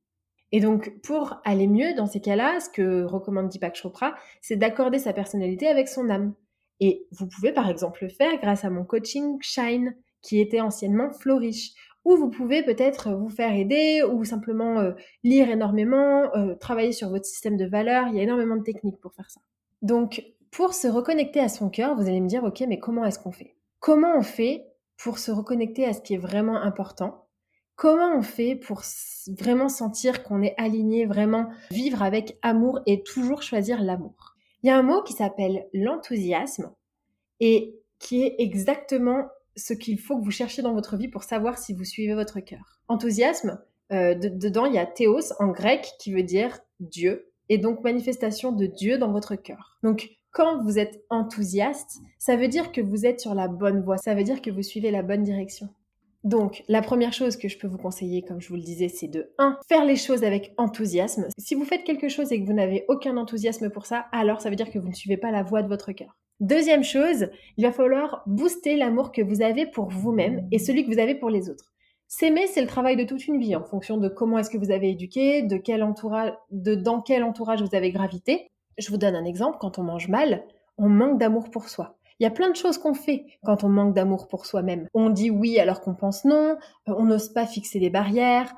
Et 0.52 0.60
donc, 0.60 1.00
pour 1.02 1.40
aller 1.44 1.66
mieux 1.66 1.94
dans 1.94 2.06
ces 2.06 2.20
cas-là, 2.20 2.60
ce 2.60 2.68
que 2.68 3.04
recommande 3.04 3.48
Deepak 3.48 3.74
Chopra, 3.74 4.14
c'est 4.42 4.56
d'accorder 4.56 4.98
sa 4.98 5.12
personnalité 5.12 5.66
avec 5.66 5.88
son 5.88 6.10
âme. 6.10 6.34
Et 6.78 7.06
vous 7.10 7.26
pouvez 7.26 7.52
par 7.52 7.70
exemple 7.70 8.00
le 8.02 8.10
faire 8.10 8.38
grâce 8.38 8.64
à 8.64 8.70
mon 8.70 8.84
coaching 8.84 9.38
Shine, 9.40 9.96
qui 10.20 10.40
était 10.40 10.60
anciennement 10.60 11.10
Flourish, 11.12 11.72
ou 12.04 12.16
vous 12.16 12.28
pouvez 12.28 12.62
peut-être 12.62 13.12
vous 13.12 13.28
faire 13.28 13.54
aider 13.54 14.02
ou 14.02 14.24
simplement 14.24 14.80
euh, 14.80 14.92
lire 15.22 15.48
énormément, 15.48 16.34
euh, 16.34 16.54
travailler 16.54 16.92
sur 16.92 17.08
votre 17.08 17.24
système 17.24 17.56
de 17.56 17.64
valeurs. 17.64 18.08
Il 18.08 18.16
y 18.16 18.20
a 18.20 18.22
énormément 18.22 18.56
de 18.56 18.62
techniques 18.62 19.00
pour 19.00 19.14
faire 19.14 19.30
ça. 19.30 19.40
Donc, 19.80 20.24
pour 20.50 20.74
se 20.74 20.88
reconnecter 20.88 21.40
à 21.40 21.48
son 21.48 21.70
cœur, 21.70 21.94
vous 21.94 22.08
allez 22.08 22.20
me 22.20 22.28
dire, 22.28 22.44
ok, 22.44 22.62
mais 22.68 22.78
comment 22.78 23.04
est-ce 23.04 23.18
qu'on 23.18 23.32
fait? 23.32 23.56
Comment 23.78 24.16
on 24.16 24.22
fait 24.22 24.66
pour 24.96 25.18
se 25.18 25.30
reconnecter 25.30 25.86
à 25.86 25.92
ce 25.92 26.00
qui 26.00 26.14
est 26.14 26.18
vraiment 26.18 26.60
important? 26.60 27.21
Comment 27.82 28.16
on 28.16 28.22
fait 28.22 28.54
pour 28.54 28.82
vraiment 29.26 29.68
sentir 29.68 30.22
qu'on 30.22 30.40
est 30.40 30.54
aligné, 30.56 31.04
vraiment 31.04 31.48
vivre 31.72 32.04
avec 32.04 32.38
amour 32.40 32.78
et 32.86 33.02
toujours 33.02 33.42
choisir 33.42 33.82
l'amour? 33.82 34.36
Il 34.62 34.68
y 34.68 34.70
a 34.70 34.78
un 34.78 34.84
mot 34.84 35.02
qui 35.02 35.14
s'appelle 35.14 35.66
l'enthousiasme 35.74 36.72
et 37.40 37.74
qui 37.98 38.22
est 38.22 38.36
exactement 38.38 39.26
ce 39.56 39.72
qu'il 39.72 39.98
faut 39.98 40.16
que 40.16 40.22
vous 40.22 40.30
cherchiez 40.30 40.62
dans 40.62 40.74
votre 40.74 40.96
vie 40.96 41.08
pour 41.08 41.24
savoir 41.24 41.58
si 41.58 41.74
vous 41.74 41.82
suivez 41.82 42.14
votre 42.14 42.38
cœur. 42.38 42.80
Enthousiasme, 42.86 43.60
euh, 43.90 44.14
dedans 44.14 44.66
il 44.66 44.74
y 44.74 44.78
a 44.78 44.86
théos 44.86 45.32
en 45.40 45.48
grec 45.48 45.84
qui 45.98 46.12
veut 46.12 46.22
dire 46.22 46.60
Dieu 46.78 47.32
et 47.48 47.58
donc 47.58 47.82
manifestation 47.82 48.52
de 48.52 48.66
Dieu 48.66 48.96
dans 48.96 49.10
votre 49.10 49.34
cœur. 49.34 49.80
Donc 49.82 50.08
quand 50.30 50.62
vous 50.62 50.78
êtes 50.78 51.02
enthousiaste, 51.10 51.98
ça 52.20 52.36
veut 52.36 52.46
dire 52.46 52.70
que 52.70 52.80
vous 52.80 53.06
êtes 53.06 53.18
sur 53.18 53.34
la 53.34 53.48
bonne 53.48 53.82
voie, 53.82 53.96
ça 53.96 54.14
veut 54.14 54.22
dire 54.22 54.40
que 54.40 54.52
vous 54.52 54.62
suivez 54.62 54.92
la 54.92 55.02
bonne 55.02 55.24
direction. 55.24 55.68
Donc, 56.24 56.62
la 56.68 56.82
première 56.82 57.12
chose 57.12 57.36
que 57.36 57.48
je 57.48 57.58
peux 57.58 57.66
vous 57.66 57.78
conseiller, 57.78 58.22
comme 58.22 58.40
je 58.40 58.48
vous 58.48 58.54
le 58.54 58.62
disais, 58.62 58.88
c'est 58.88 59.08
de 59.08 59.32
1. 59.38 59.58
Faire 59.68 59.84
les 59.84 59.96
choses 59.96 60.22
avec 60.22 60.54
enthousiasme. 60.56 61.26
Si 61.36 61.54
vous 61.54 61.64
faites 61.64 61.82
quelque 61.82 62.08
chose 62.08 62.30
et 62.30 62.40
que 62.40 62.46
vous 62.46 62.52
n'avez 62.52 62.84
aucun 62.88 63.16
enthousiasme 63.16 63.70
pour 63.70 63.86
ça, 63.86 64.06
alors 64.12 64.40
ça 64.40 64.48
veut 64.48 64.56
dire 64.56 64.70
que 64.70 64.78
vous 64.78 64.88
ne 64.88 64.94
suivez 64.94 65.16
pas 65.16 65.32
la 65.32 65.42
voie 65.42 65.62
de 65.62 65.68
votre 65.68 65.92
cœur. 65.92 66.16
Deuxième 66.38 66.84
chose, 66.84 67.28
il 67.56 67.64
va 67.64 67.72
falloir 67.72 68.22
booster 68.26 68.76
l'amour 68.76 69.12
que 69.12 69.22
vous 69.22 69.42
avez 69.42 69.66
pour 69.66 69.88
vous-même 69.88 70.46
et 70.52 70.58
celui 70.58 70.84
que 70.84 70.92
vous 70.92 71.00
avez 71.00 71.14
pour 71.14 71.30
les 71.30 71.48
autres. 71.48 71.72
S'aimer, 72.08 72.46
c'est 72.46 72.60
le 72.60 72.66
travail 72.66 72.96
de 72.96 73.04
toute 73.04 73.26
une 73.26 73.38
vie 73.38 73.56
en 73.56 73.64
fonction 73.64 73.96
de 73.96 74.08
comment 74.08 74.38
est-ce 74.38 74.50
que 74.50 74.58
vous 74.58 74.70
avez 74.70 74.90
éduqué, 74.90 75.42
de 75.42 75.56
quel 75.56 75.82
entourage, 75.82 76.32
de 76.50 76.74
dans 76.74 77.00
quel 77.00 77.24
entourage 77.24 77.62
vous 77.62 77.74
avez 77.74 77.90
gravité. 77.90 78.50
Je 78.76 78.90
vous 78.90 78.98
donne 78.98 79.14
un 79.14 79.24
exemple, 79.24 79.58
quand 79.60 79.78
on 79.78 79.82
mange 79.82 80.08
mal, 80.08 80.44
on 80.78 80.88
manque 80.88 81.18
d'amour 81.18 81.50
pour 81.50 81.68
soi. 81.68 81.96
Il 82.22 82.24
y 82.24 82.28
a 82.28 82.30
plein 82.30 82.50
de 82.50 82.54
choses 82.54 82.78
qu'on 82.78 82.94
fait 82.94 83.26
quand 83.42 83.64
on 83.64 83.68
manque 83.68 83.94
d'amour 83.94 84.28
pour 84.28 84.46
soi-même. 84.46 84.86
On 84.94 85.10
dit 85.10 85.28
oui 85.28 85.58
alors 85.58 85.80
qu'on 85.80 85.96
pense 85.96 86.24
non, 86.24 86.56
euh, 86.88 86.94
on 86.96 87.06
n'ose 87.06 87.30
pas 87.30 87.48
fixer 87.48 87.80
des 87.80 87.90
barrières, 87.90 88.54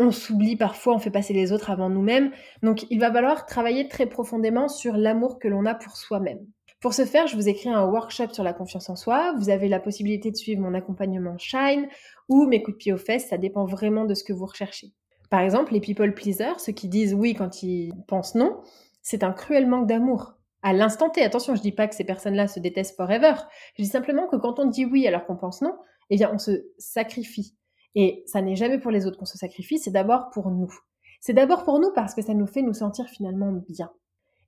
on 0.00 0.10
s'oublie 0.10 0.56
parfois, 0.56 0.96
on 0.96 0.98
fait 0.98 1.12
passer 1.12 1.32
les 1.32 1.52
autres 1.52 1.70
avant 1.70 1.88
nous-mêmes. 1.88 2.32
Donc 2.64 2.86
il 2.90 2.98
va 2.98 3.12
falloir 3.12 3.46
travailler 3.46 3.86
très 3.86 4.06
profondément 4.06 4.66
sur 4.66 4.96
l'amour 4.96 5.38
que 5.38 5.46
l'on 5.46 5.64
a 5.64 5.76
pour 5.76 5.96
soi-même. 5.96 6.40
Pour 6.80 6.92
ce 6.92 7.04
faire, 7.04 7.28
je 7.28 7.36
vous 7.36 7.48
ai 7.48 7.54
créé 7.54 7.72
un 7.72 7.86
workshop 7.86 8.30
sur 8.32 8.42
la 8.42 8.52
confiance 8.52 8.90
en 8.90 8.96
soi. 8.96 9.32
Vous 9.38 9.48
avez 9.48 9.68
la 9.68 9.78
possibilité 9.78 10.32
de 10.32 10.36
suivre 10.36 10.60
mon 10.60 10.74
accompagnement 10.74 11.38
Shine 11.38 11.86
ou 12.28 12.46
mes 12.46 12.64
coups 12.64 12.78
de 12.78 12.82
pied 12.82 12.92
aux 12.92 12.98
fesses, 12.98 13.28
ça 13.28 13.38
dépend 13.38 13.64
vraiment 13.64 14.06
de 14.06 14.14
ce 14.14 14.24
que 14.24 14.32
vous 14.32 14.46
recherchez. 14.46 14.88
Par 15.30 15.38
exemple, 15.38 15.72
les 15.72 15.80
people 15.80 16.14
pleasers, 16.14 16.58
ceux 16.58 16.72
qui 16.72 16.88
disent 16.88 17.14
oui 17.14 17.34
quand 17.34 17.62
ils 17.62 17.92
pensent 18.08 18.34
non, 18.34 18.60
c'est 19.02 19.22
un 19.22 19.32
cruel 19.32 19.68
manque 19.68 19.86
d'amour 19.86 20.33
à 20.64 20.72
l'instant 20.72 21.10
T. 21.10 21.22
Attention, 21.22 21.54
je 21.54 21.60
dis 21.60 21.72
pas 21.72 21.86
que 21.86 21.94
ces 21.94 22.04
personnes-là 22.04 22.48
se 22.48 22.58
détestent 22.58 22.96
forever. 22.96 23.34
Je 23.76 23.82
dis 23.82 23.88
simplement 23.88 24.26
que 24.26 24.36
quand 24.36 24.58
on 24.58 24.64
dit 24.64 24.86
oui 24.86 25.06
alors 25.06 25.26
qu'on 25.26 25.36
pense 25.36 25.60
non, 25.60 25.76
eh 26.08 26.16
bien, 26.16 26.30
on 26.32 26.38
se 26.38 26.66
sacrifie. 26.78 27.54
Et 27.94 28.24
ça 28.26 28.40
n'est 28.40 28.56
jamais 28.56 28.78
pour 28.78 28.90
les 28.90 29.06
autres 29.06 29.18
qu'on 29.18 29.26
se 29.26 29.36
sacrifie, 29.36 29.78
c'est 29.78 29.90
d'abord 29.90 30.30
pour 30.30 30.50
nous. 30.50 30.72
C'est 31.20 31.34
d'abord 31.34 31.64
pour 31.64 31.78
nous 31.80 31.92
parce 31.94 32.14
que 32.14 32.22
ça 32.22 32.32
nous 32.32 32.46
fait 32.46 32.62
nous 32.62 32.72
sentir 32.72 33.06
finalement 33.08 33.52
bien. 33.68 33.92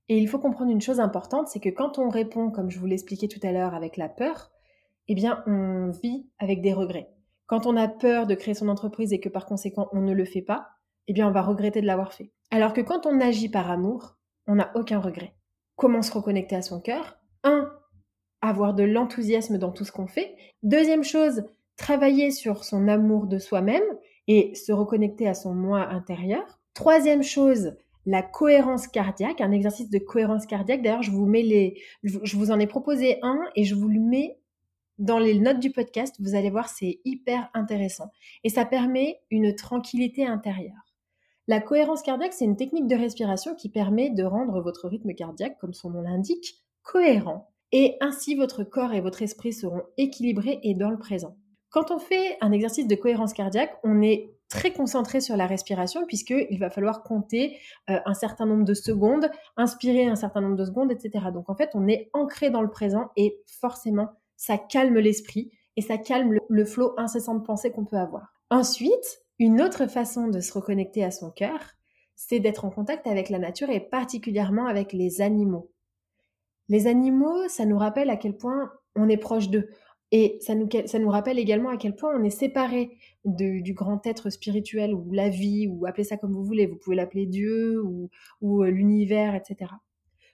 Et 0.09 0.17
il 0.17 0.27
faut 0.27 0.39
comprendre 0.39 0.71
une 0.71 0.81
chose 0.81 1.01
importante, 1.01 1.49
c'est 1.49 1.61
que 1.61 1.69
quand 1.69 1.99
on 1.99 2.09
répond, 2.09 2.51
comme 2.51 2.71
je 2.71 2.79
vous 2.79 2.87
l'expliquais 2.87 3.29
tout 3.29 3.41
à 3.43 3.53
l'heure, 3.53 3.75
avec 3.75 3.99
la 3.99 4.09
peur, 4.09 4.51
eh 5.09 5.15
bien, 5.15 5.45
on 5.47 5.91
vit 6.03 6.31
avec 6.39 6.63
des 6.63 6.73
regrets. 6.73 7.11
Quand 7.47 7.67
on 7.67 7.77
a 7.77 7.89
peur 7.89 8.27
de 8.27 8.35
créer 8.35 8.55
son 8.55 8.69
entreprise 8.69 9.13
et 9.13 9.21
que 9.21 9.29
par 9.29 9.45
conséquent 9.45 9.89
on 9.93 10.01
ne 10.01 10.15
le 10.15 10.25
fait 10.25 10.43
pas, 10.43 10.69
eh 11.09 11.13
bien, 11.13 11.29
on 11.29 11.33
va 11.33 11.43
regretter 11.43 11.83
de 11.83 11.87
l'avoir 11.87 12.15
fait. 12.15 12.33
Alors 12.51 12.73
que 12.73 12.81
quand 12.81 13.05
on 13.05 13.21
agit 13.21 13.51
par 13.51 13.71
amour, 13.71 14.17
on 14.47 14.55
n'a 14.55 14.73
aucun 14.75 14.99
regret. 14.99 15.35
Comment 15.77 16.03
se 16.03 16.13
reconnecter 16.13 16.57
à 16.57 16.63
son 16.63 16.81
cœur 16.81 17.19
Un, 17.45 17.71
avoir 18.41 18.75
de 18.75 18.83
l'enthousiasme 18.83 19.59
dans 19.59 19.73
tout 19.73 19.85
ce 19.85 19.93
qu'on 19.93 20.07
fait. 20.07 20.35
Deuxième 20.63 21.05
chose, 21.05 21.45
travailler 21.77 22.31
sur 22.31 22.65
son 22.65 22.89
amour 22.89 23.27
de 23.27 23.39
soi-même 23.39 23.85
et 24.27 24.55
se 24.55 24.73
reconnecter 24.73 25.29
à 25.29 25.35
son 25.35 25.55
moi 25.55 25.87
intérieur. 25.89 26.61
Troisième 26.75 27.23
chose, 27.23 27.77
la 28.07 28.23
cohérence 28.23 28.89
cardiaque, 28.89 29.41
un 29.41 29.53
exercice 29.53 29.91
de 29.91 29.99
cohérence 29.99 30.47
cardiaque. 30.47 30.83
D'ailleurs, 30.83 31.03
je 31.03 31.11
vous 31.11 31.27
mets 31.27 31.43
les, 31.43 31.81
je 32.03 32.37
vous 32.37 32.51
en 32.51 32.59
ai 32.59 32.67
proposé 32.67 33.19
un 33.23 33.39
et 33.55 33.65
je 33.65 33.75
vous 33.75 33.89
le 33.89 34.01
mets 34.01 34.39
dans 34.99 35.19
les 35.19 35.39
notes 35.39 35.61
du 35.61 35.73
podcast. 35.73 36.17
Vous 36.21 36.35
allez 36.35 36.51
voir, 36.51 36.69
c'est 36.69 37.01
hyper 37.05 37.51
intéressant 37.53 38.11
et 38.45 38.49
ça 38.49 38.65
permet 38.65 39.21
une 39.31 39.55
tranquillité 39.55 40.27
intérieure. 40.27 40.86
La 41.49 41.61
cohérence 41.61 42.03
cardiaque, 42.03 42.33
c'est 42.33 42.45
une 42.45 42.57
technique 42.57 42.89
de 42.89 42.97
respiration 42.97 43.55
qui 43.55 43.69
permet 43.69 44.11
de 44.11 44.25
rendre 44.25 44.61
votre 44.61 44.89
rythme 44.89 45.15
cardiaque, 45.15 45.59
comme 45.59 45.75
son 45.75 45.91
nom 45.91 46.03
l'indique, 46.03 46.65
cohérent. 46.83 47.51
Et 47.71 47.97
ainsi, 48.01 48.35
votre 48.35 48.65
corps 48.65 48.93
et 48.95 49.01
votre 49.01 49.23
esprit 49.23 49.53
seront 49.53 49.83
équilibrés 49.97 50.59
et 50.63 50.75
dans 50.75 50.91
le 50.91 50.99
présent. 50.99 51.37
Quand 51.71 51.91
on 51.91 51.99
fait 51.99 52.37
un 52.41 52.53
exercice 52.53 52.89
de 52.89 52.95
cohérence 52.95 53.33
cardiaque, 53.33 53.77
on 53.85 54.03
est 54.03 54.33
très 54.49 54.73
concentré 54.73 55.21
sur 55.21 55.37
la 55.37 55.47
respiration 55.47 56.05
puisqu'il 56.07 56.59
va 56.59 56.71
falloir 56.71 57.03
compter 57.03 57.59
euh, 57.91 57.99
un 58.05 58.15
certain 58.15 58.47
nombre 58.47 58.65
de 58.65 58.75
secondes, 58.75 59.29
inspirer 59.57 60.07
un 60.07 60.17
certain 60.17 60.41
nombre 60.41 60.57
de 60.57 60.65
secondes, 60.65 60.91
etc. 60.93 61.27
Donc 61.33 61.51
en 61.51 61.55
fait, 61.55 61.71
on 61.75 61.87
est 61.89 62.11
ancré 62.13 62.51
dans 62.51 62.63
le 62.63 62.71
présent 62.71 63.11
et 63.17 63.41
forcément, 63.47 64.09
ça 64.37 64.59
calme 64.59 64.99
l'esprit 64.99 65.51
et 65.77 65.81
ça 65.81 65.99
calme 65.99 66.33
le, 66.33 66.41
le 66.49 66.65
flot 66.65 66.95
incessant 66.97 67.35
de 67.35 67.43
pensée 67.43 67.73
qu'on 67.73 67.85
peut 67.85 67.99
avoir. 67.99 68.33
Ensuite, 68.51 69.26
une 69.39 69.61
autre 69.61 69.87
façon 69.87 70.29
de 70.29 70.41
se 70.41 70.53
reconnecter 70.53 71.05
à 71.05 71.11
son 71.11 71.31
cœur, 71.31 71.61
c'est 72.15 72.41
d'être 72.41 72.65
en 72.65 72.71
contact 72.71 73.07
avec 73.07 73.29
la 73.29 73.39
nature 73.39 73.71
et 73.71 73.81
particulièrement 73.81 74.67
avec 74.67 74.93
les 74.93 75.21
animaux. 75.21 75.71
Les 76.69 76.87
animaux, 76.87 77.49
ça 77.49 77.67
nous 77.67 77.79
rappelle 77.79 78.11
à 78.11 78.17
quel 78.17 78.37
point 78.37 78.73
on 78.97 79.09
est 79.09 79.19
proche 79.19 79.51
d'eux. 79.51 79.69
Et 80.13 80.39
ça 80.41 80.55
nous, 80.55 81.11
rappelle 81.11 81.39
également 81.39 81.69
à 81.69 81.77
quel 81.77 81.95
point 81.97 82.17
on 82.17 82.23
est 82.23 82.31
séparé 82.31 82.97
du 83.25 83.75
grand 83.75 84.07
être 84.07 84.31
spirituel 84.31 84.95
ou 84.95 85.11
la 85.13 85.29
vie, 85.29 85.67
ou 85.67 85.85
appelez 85.85 86.05
ça 86.05 86.17
comme 86.17 86.33
vous 86.33 86.45
voulez, 86.45 86.67
vous 86.67 86.77
pouvez 86.77 86.97
l'appeler 86.97 87.27
Dieu 87.27 87.83
ou, 87.83 88.09
ou 88.41 88.63
euh, 88.63 88.71
l'univers, 88.71 89.35
etc. 89.35 89.73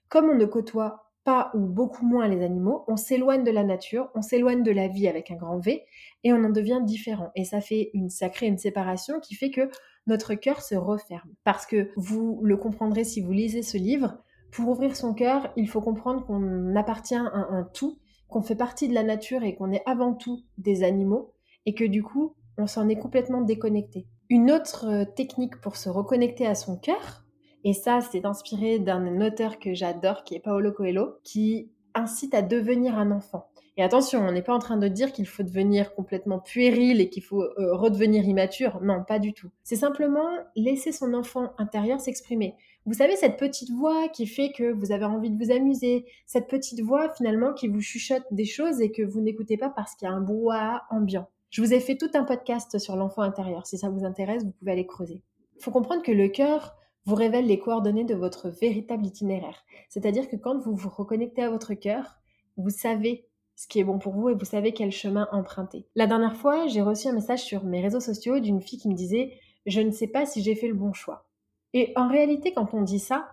Comme 0.09 0.29
on 0.29 0.35
ne 0.35 0.45
côtoie 0.45 1.12
pas 1.25 1.51
ou 1.55 1.61
beaucoup 1.61 2.05
moins 2.05 2.29
les 2.29 2.43
animaux, 2.45 2.85
on 2.89 2.97
s'éloigne 2.97 3.45
de 3.45 3.51
la 3.51 3.65
nature, 3.65 4.11
on 4.15 4.23
s'éloigne 4.23 4.63
de 4.63 4.71
la 4.73 4.89
vie 4.89 5.09
avec 5.09 5.31
un 5.31 5.37
grand 5.37 5.59
V 5.59 5.85
et 6.25 6.33
on 6.33 6.45
en 6.45 6.51
devient 6.51 6.81
différent. 6.85 7.31
Et 7.37 7.45
ça 7.45 7.61
fait 7.61 7.91
une, 7.95 8.11
ça 8.11 8.29
crée 8.29 8.47
une 8.47 8.59
séparation 8.59 9.21
qui 9.21 9.35
fait 9.35 9.51
que 9.51 9.71
notre 10.07 10.35
cœur 10.35 10.63
se 10.63 10.75
referme. 10.75 11.31
Parce 11.45 11.67
que 11.67 11.91
vous 11.97 12.41
le 12.43 12.57
comprendrez 12.57 13.05
si 13.05 13.21
vous 13.21 13.33
lisez 13.33 13.63
ce 13.63 13.77
livre, 13.77 14.19
pour 14.51 14.69
ouvrir 14.69 14.97
son 14.97 15.15
cœur, 15.15 15.51
il 15.57 15.69
faut 15.69 15.81
comprendre 15.81 16.27
qu'on 16.27 16.77
appartient 16.77 17.15
à 17.15 17.21
un 17.21 17.65
tout, 17.73 17.99
qu'on 18.29 18.43
fait 18.43 18.57
partie 18.57 18.89
de 18.89 18.95
la 18.95 19.03
nature 19.03 19.43
et 19.43 19.55
qu'on 19.55 19.73
est 19.73 19.83
avant 19.87 20.15
tout 20.15 20.43
des 20.59 20.83
animaux 20.83 21.33
et 21.65 21.75
que 21.75 21.85
du 21.85 22.03
coup, 22.03 22.35
on 22.59 22.67
s'en 22.67 22.89
est 22.89 22.99
complètement 22.99 23.41
déconnecté. 23.41 24.07
Une 24.29 24.51
autre 24.51 24.87
euh, 24.87 25.05
technique 25.05 25.61
pour 25.61 25.77
se 25.77 25.89
reconnecter 25.89 26.47
à 26.47 26.55
son 26.55 26.77
cœur, 26.77 27.22
et 27.65 27.73
ça, 27.73 28.01
c'est 28.01 28.25
inspiré 28.25 28.79
d'un 28.79 29.21
auteur 29.21 29.59
que 29.59 29.75
j'adore, 29.75 30.25
qui 30.25 30.35
est 30.35 30.41
Paolo 30.41 30.73
Coelho, 30.73 31.17
qui 31.23 31.71
incite 31.95 32.35
à 32.35 32.43
devenir 32.43 32.99
un 32.99 33.11
enfant. 33.11 33.49
Et 33.79 33.83
attention, 33.83 34.21
on 34.21 34.33
n'est 34.33 34.43
pas 34.43 34.55
en 34.55 34.59
train 34.59 34.77
de 34.77 34.89
dire 34.89 35.13
qu'il 35.13 35.27
faut 35.27 35.43
devenir 35.43 35.95
complètement 35.95 36.39
puéril 36.39 37.01
et 37.01 37.09
qu'il 37.09 37.23
faut 37.23 37.43
euh, 37.43 37.75
redevenir 37.75 38.25
immature. 38.25 38.81
Non, 38.83 39.03
pas 39.03 39.19
du 39.19 39.33
tout. 39.33 39.49
C'est 39.65 39.77
simplement 39.77 40.29
laisser 40.57 40.93
son 40.93 41.15
enfant 41.15 41.53
intérieur 41.57 41.99
s'exprimer. 41.99 42.55
Vous 42.85 42.95
savez, 42.95 43.17
cette 43.17 43.39
petite 43.39 43.71
voix 43.71 44.09
qui 44.09 44.27
fait 44.27 44.53
que 44.53 44.73
vous 44.73 44.93
avez 44.93 45.07
envie 45.07 45.31
de 45.31 45.43
vous 45.43 45.53
amuser, 45.53 46.05
cette 46.27 46.49
petite 46.49 46.83
voix 46.83 47.11
finalement 47.15 47.55
qui 47.55 47.69
vous 47.69 47.81
chuchote 47.81 48.25
des 48.31 48.45
choses 48.45 48.83
et 48.83 48.91
que 48.91 49.03
vous 49.03 49.21
n'écoutez 49.21 49.57
pas 49.57 49.71
parce 49.71 49.95
qu'il 49.95 50.07
y 50.07 50.11
a 50.11 50.15
un 50.15 50.21
brouhaha 50.21 50.83
ambiant. 50.91 51.29
Je 51.51 51.63
vous 51.63 51.73
ai 51.73 51.81
fait 51.81 51.97
tout 51.97 52.11
un 52.15 52.25
podcast 52.25 52.79
sur 52.79 52.97
l'enfant 52.97 53.23
intérieur. 53.23 53.67
Si 53.67 53.79
ça 53.79 53.89
vous 53.89 54.05
intéresse, 54.05 54.45
vous 54.45 54.53
pouvez 54.53 54.73
aller 54.73 54.87
creuser. 54.87 55.23
Il 55.57 55.63
faut 55.63 55.71
comprendre 55.71 56.03
que 56.03 56.13
le 56.13 56.29
cœur, 56.29 56.75
vous 57.05 57.15
révèle 57.15 57.47
les 57.47 57.59
coordonnées 57.59 58.05
de 58.05 58.15
votre 58.15 58.49
véritable 58.49 59.07
itinéraire. 59.07 59.65
C'est-à-dire 59.89 60.29
que 60.29 60.37
quand 60.37 60.59
vous 60.59 60.75
vous 60.75 60.89
reconnectez 60.89 61.43
à 61.43 61.51
votre 61.51 61.75
cœur, 61.75 62.21
vous 62.57 62.71
savez 62.71 63.27
ce 63.57 63.67
qui 63.67 63.81
est 63.81 63.85
bon 63.85 63.99
pour 63.99 64.15
vous 64.15 64.29
et 64.29 64.35
vous 64.35 64.45
savez 64.45 64.73
quel 64.73 64.91
chemin 64.91 65.29
emprunter. 65.33 65.87
La 65.95 66.07
dernière 66.07 66.37
fois, 66.37 66.67
j'ai 66.67 66.83
reçu 66.83 67.09
un 67.09 67.13
message 67.13 67.43
sur 67.43 67.65
mes 67.65 67.81
réseaux 67.81 68.01
sociaux 68.01 68.41
d'une 68.41 68.61
fille 68.61 68.79
qui 68.79 68.89
me 68.89 68.95
disait 68.95 69.39
Je 69.67 69.81
ne 69.81 69.91
sais 69.91 70.07
pas 70.07 70.27
si 70.27 70.43
j'ai 70.43 70.55
fait 70.55 70.69
le 70.69 70.75
bon 70.75 70.93
choix. 70.93 71.29
Et 71.75 71.93
en 71.97 72.09
réalité, 72.09 72.53
quand 72.53 72.75
on 72.75 72.83
dit 72.83 72.99
ça, 72.99 73.29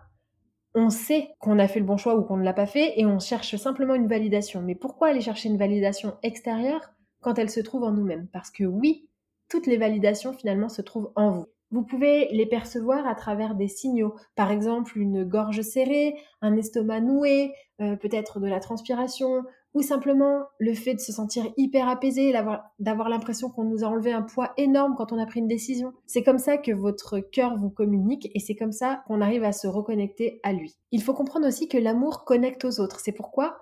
on 0.75 0.89
sait 0.89 1.29
qu'on 1.39 1.59
a 1.59 1.67
fait 1.67 1.79
le 1.79 1.85
bon 1.85 1.97
choix 1.97 2.15
ou 2.15 2.23
qu'on 2.23 2.37
ne 2.37 2.43
l'a 2.43 2.53
pas 2.53 2.67
fait 2.67 2.99
et 2.99 3.05
on 3.05 3.19
cherche 3.19 3.55
simplement 3.55 3.95
une 3.95 4.07
validation. 4.07 4.61
Mais 4.61 4.75
pourquoi 4.75 5.09
aller 5.09 5.21
chercher 5.21 5.49
une 5.49 5.57
validation 5.57 6.15
extérieure 6.21 6.91
quand 7.21 7.37
elle 7.39 7.49
se 7.49 7.59
trouve 7.59 7.83
en 7.83 7.91
nous-mêmes? 7.91 8.27
Parce 8.31 8.51
que 8.51 8.63
oui, 8.63 9.09
toutes 9.49 9.67
les 9.67 9.77
validations 9.77 10.33
finalement 10.33 10.69
se 10.69 10.81
trouvent 10.81 11.11
en 11.15 11.31
vous. 11.31 11.47
Vous 11.71 11.83
pouvez 11.83 12.29
les 12.31 12.47
percevoir 12.47 13.07
à 13.07 13.15
travers 13.15 13.55
des 13.55 13.67
signaux, 13.67 14.15
par 14.35 14.51
exemple 14.51 14.97
une 14.97 15.23
gorge 15.23 15.61
serrée, 15.61 16.15
un 16.41 16.55
estomac 16.57 17.01
noué, 17.01 17.53
euh, 17.79 17.95
peut-être 17.95 18.39
de 18.39 18.47
la 18.47 18.59
transpiration, 18.59 19.43
ou 19.73 19.81
simplement 19.81 20.45
le 20.57 20.73
fait 20.73 20.95
de 20.95 20.99
se 20.99 21.11
sentir 21.11 21.45
hyper 21.57 21.87
apaisé, 21.87 22.33
d'avoir 22.79 23.09
l'impression 23.09 23.49
qu'on 23.49 23.65
nous 23.65 23.83
a 23.83 23.87
enlevé 23.87 24.11
un 24.11 24.23
poids 24.23 24.51
énorme 24.57 24.95
quand 24.97 25.11
on 25.11 25.19
a 25.19 25.25
pris 25.25 25.39
une 25.41 25.47
décision. 25.47 25.93
C'est 26.07 26.23
comme 26.23 26.39
ça 26.39 26.57
que 26.57 26.71
votre 26.71 27.19
cœur 27.19 27.55
vous 27.57 27.69
communique 27.69 28.29
et 28.33 28.39
c'est 28.39 28.55
comme 28.55 28.71
ça 28.71 29.03
qu'on 29.05 29.21
arrive 29.21 29.43
à 29.43 29.51
se 29.51 29.67
reconnecter 29.67 30.39
à 30.43 30.53
lui. 30.53 30.75
Il 30.91 31.03
faut 31.03 31.13
comprendre 31.13 31.47
aussi 31.47 31.67
que 31.67 31.77
l'amour 31.77 32.25
connecte 32.25 32.65
aux 32.65 32.79
autres. 32.79 32.99
C'est 32.99 33.11
pourquoi 33.11 33.57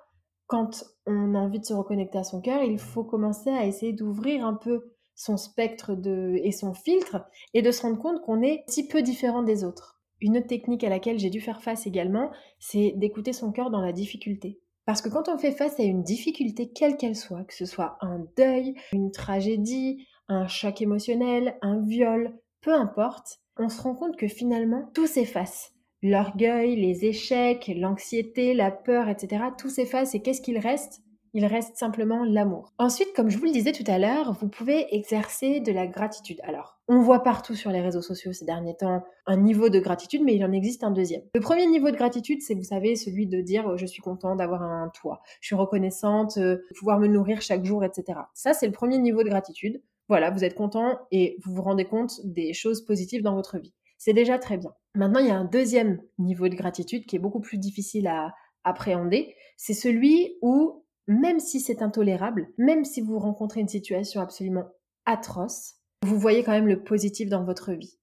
quand 0.47 0.85
on 1.05 1.35
a 1.35 1.39
envie 1.39 1.59
de 1.59 1.65
se 1.65 1.73
reconnecter 1.73 2.17
à 2.17 2.23
son 2.23 2.39
cœur, 2.39 2.63
il 2.63 2.79
faut 2.79 3.03
commencer 3.03 3.49
à 3.49 3.65
essayer 3.65 3.91
d'ouvrir 3.91 4.45
un 4.45 4.53
peu 4.53 4.93
son 5.17 5.35
spectre 5.35 5.97
et 6.43 6.51
son 6.51 6.73
filtre 6.73 7.25
et 7.53 7.61
de 7.61 7.71
se 7.71 7.81
rendre 7.81 7.99
compte 7.99 8.21
qu'on 8.21 8.41
est 8.41 8.63
si 8.67 8.87
peu 8.87 9.01
différent 9.01 9.43
des 9.43 9.65
autres. 9.65 9.99
Une 10.21 10.37
autre 10.37 10.47
technique 10.47 10.83
à 10.83 10.89
laquelle 10.89 11.19
j'ai 11.19 11.29
dû 11.29 11.41
faire 11.41 11.61
face 11.61 11.85
également, 11.87 12.31
c'est 12.59 12.93
d'écouter 12.95 13.33
son 13.33 13.51
cœur 13.51 13.69
dans 13.69 13.81
la 13.81 13.91
difficulté. 13.91 14.59
Parce 14.85 15.01
que 15.01 15.09
quand 15.09 15.27
on 15.27 15.37
fait 15.37 15.51
face 15.51 15.79
à 15.79 15.83
une 15.83 16.03
difficulté, 16.03 16.69
quelle 16.69 16.97
qu'elle 16.97 17.15
soit, 17.15 17.43
que 17.43 17.53
ce 17.53 17.65
soit 17.65 17.97
un 17.99 18.25
deuil, 18.37 18.75
une 18.93 19.11
tragédie, 19.11 20.07
un 20.29 20.47
choc 20.47 20.81
émotionnel, 20.81 21.57
un 21.61 21.81
viol, 21.81 22.37
peu 22.61 22.73
importe, 22.73 23.39
on 23.57 23.69
se 23.69 23.81
rend 23.81 23.95
compte 23.95 24.17
que 24.17 24.27
finalement, 24.27 24.89
tout 24.93 25.07
s'efface. 25.07 25.73
L'orgueil, 26.03 26.75
les 26.75 27.05
échecs, 27.05 27.71
l'anxiété, 27.75 28.53
la 28.53 28.69
peur, 28.69 29.09
etc., 29.09 29.45
tout 29.57 29.69
s'efface 29.69 30.13
et 30.13 30.21
qu'est-ce 30.21 30.41
qu'il 30.41 30.59
reste? 30.59 31.01
Il 31.33 31.45
reste 31.45 31.77
simplement 31.77 32.23
l'amour. 32.23 32.73
Ensuite, 32.77 33.13
comme 33.15 33.29
je 33.29 33.37
vous 33.37 33.45
le 33.45 33.51
disais 33.51 33.71
tout 33.71 33.83
à 33.87 33.97
l'heure, 33.97 34.33
vous 34.33 34.47
pouvez 34.47 34.95
exercer 34.95 35.59
de 35.59 35.71
la 35.71 35.87
gratitude. 35.87 36.39
Alors, 36.43 36.79
on 36.87 37.01
voit 37.01 37.23
partout 37.23 37.55
sur 37.55 37.71
les 37.71 37.81
réseaux 37.81 38.01
sociaux 38.01 38.33
ces 38.33 38.45
derniers 38.45 38.75
temps 38.75 39.03
un 39.25 39.37
niveau 39.37 39.69
de 39.69 39.79
gratitude, 39.79 40.21
mais 40.23 40.35
il 40.35 40.43
en 40.45 40.51
existe 40.51 40.83
un 40.83 40.91
deuxième. 40.91 41.21
Le 41.33 41.41
premier 41.41 41.67
niveau 41.67 41.91
de 41.91 41.95
gratitude, 41.95 42.41
c'est, 42.41 42.53
vous 42.53 42.63
savez, 42.63 42.95
celui 42.95 43.27
de 43.27 43.41
dire 43.41 43.67
euh, 43.67 43.77
je 43.77 43.85
suis 43.85 44.01
content 44.01 44.35
d'avoir 44.35 44.63
un 44.63 44.89
toit, 44.89 45.21
je 45.41 45.47
suis 45.47 45.55
reconnaissante 45.55 46.37
euh, 46.37 46.55
de 46.55 46.77
pouvoir 46.77 46.99
me 46.99 47.07
nourrir 47.07 47.41
chaque 47.41 47.65
jour, 47.65 47.83
etc. 47.83 48.19
Ça, 48.33 48.53
c'est 48.53 48.67
le 48.67 48.71
premier 48.71 48.97
niveau 48.97 49.23
de 49.23 49.29
gratitude. 49.29 49.81
Voilà, 50.09 50.31
vous 50.31 50.43
êtes 50.45 50.55
content 50.55 50.97
et 51.11 51.37
vous 51.43 51.53
vous 51.53 51.61
rendez 51.61 51.85
compte 51.85 52.21
des 52.23 52.53
choses 52.53 52.85
positives 52.85 53.21
dans 53.21 53.35
votre 53.35 53.57
vie. 53.57 53.73
C'est 53.97 54.13
déjà 54.13 54.39
très 54.39 54.57
bien. 54.57 54.71
Maintenant, 54.95 55.19
il 55.19 55.27
y 55.27 55.31
a 55.31 55.37
un 55.37 55.45
deuxième 55.45 56.01
niveau 56.17 56.47
de 56.47 56.55
gratitude 56.55 57.05
qui 57.05 57.15
est 57.15 57.19
beaucoup 57.19 57.41
plus 57.41 57.57
difficile 57.57 58.07
à 58.07 58.33
appréhender. 58.63 59.35
C'est 59.57 59.73
celui 59.73 60.37
où 60.41 60.85
même 61.07 61.39
si 61.39 61.59
c'est 61.59 61.81
intolérable, 61.81 62.49
même 62.57 62.85
si 62.85 63.01
vous 63.01 63.19
rencontrez 63.19 63.61
une 63.61 63.67
situation 63.67 64.21
absolument 64.21 64.65
atroce, 65.05 65.75
vous 66.03 66.19
voyez 66.19 66.43
quand 66.43 66.51
même 66.51 66.67
le 66.67 66.83
positif 66.83 67.29
dans 67.29 67.43
votre 67.43 67.73
vie. 67.73 67.97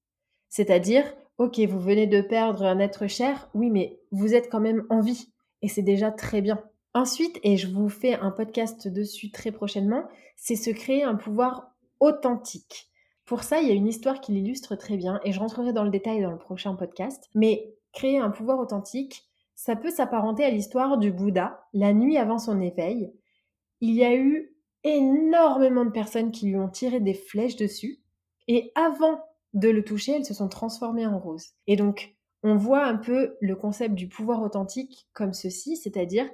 C'est-à-dire, 0.49 1.05
ok, 1.39 1.59
vous 1.61 1.81
venez 1.81 2.07
de 2.07 2.21
perdre 2.21 2.65
un 2.65 2.79
être 2.79 3.07
cher, 3.07 3.51
oui, 3.55 3.71
mais 3.71 4.01
vous 4.11 4.35
êtes 4.35 4.51
quand 4.51 4.61
même 4.61 4.85
en 4.89 5.01
vie, 5.01 5.33
et 5.63 5.69
c'est 5.69 5.83
déjà 5.83 6.11
très 6.11 6.41
bien. 6.41 6.63
Ensuite, 6.95 7.39
et 7.43 7.57
je 7.57 7.69
vous 7.69 7.89
fais 7.89 8.15
un 8.15 8.31
podcast 8.31 8.89
dessus 8.89 9.31
très 9.31 9.51
prochainement, 9.51 10.05
c'est 10.37 10.57
se 10.57 10.71
créer 10.71 11.03
un 11.03 11.17
pouvoir 11.17 11.75
authentique. 12.01 12.89
Pour 13.25 13.43
ça, 13.43 13.61
il 13.61 13.69
y 13.69 13.71
a 13.71 13.75
une 13.75 13.89
histoire 13.89 14.21
qui 14.21 14.33
l'illustre 14.33 14.77
très 14.77 14.97
bien, 14.97 15.21
et 15.25 15.33
je 15.33 15.41
rentrerai 15.41 15.73
dans 15.73 15.85
le 15.85 15.91
détail 15.91 16.23
dans 16.23 16.31
le 16.31 16.39
prochain 16.39 16.75
podcast, 16.75 17.29
mais 17.35 17.75
créer 17.93 18.19
un 18.19 18.31
pouvoir 18.31 18.59
authentique, 18.59 19.29
ça 19.55 19.77
peut 19.77 19.91
s'apparenter 19.91 20.45
à 20.45 20.51
l'histoire 20.51 20.99
du 20.99 21.13
Bouddha, 21.13 21.67
la 21.73 21.93
nuit 21.93 22.17
avant 22.17 22.39
son 22.39 22.61
éveil. 22.61 23.13
Il 23.81 23.95
y 23.95 24.05
a 24.05 24.15
eu 24.15 24.55
énormément 24.83 25.85
de 25.85 25.91
personnes 25.91 26.31
qui 26.31 26.47
lui 26.47 26.57
ont 26.57 26.69
tiré 26.69 27.01
des 27.01 27.15
flèches 27.15 27.57
dessus, 27.57 28.01
et 28.49 28.73
avant 28.75 29.21
de 29.55 29.69
le 29.69 29.85
toucher, 29.85 30.13
elles 30.13 30.25
se 30.25 30.35
sont 30.35 30.49
transformées 30.49 31.07
en 31.07 31.19
rose. 31.19 31.51
Et 31.67 31.77
donc, 31.77 32.15
on 32.43 32.57
voit 32.57 32.85
un 32.85 32.97
peu 32.97 33.37
le 33.41 33.57
concept 33.57 33.95
du 33.95 34.09
pouvoir 34.09 34.43
authentique 34.43 35.09
comme 35.15 35.33
ceci, 35.33 35.77
c'est-à-dire 35.77 36.29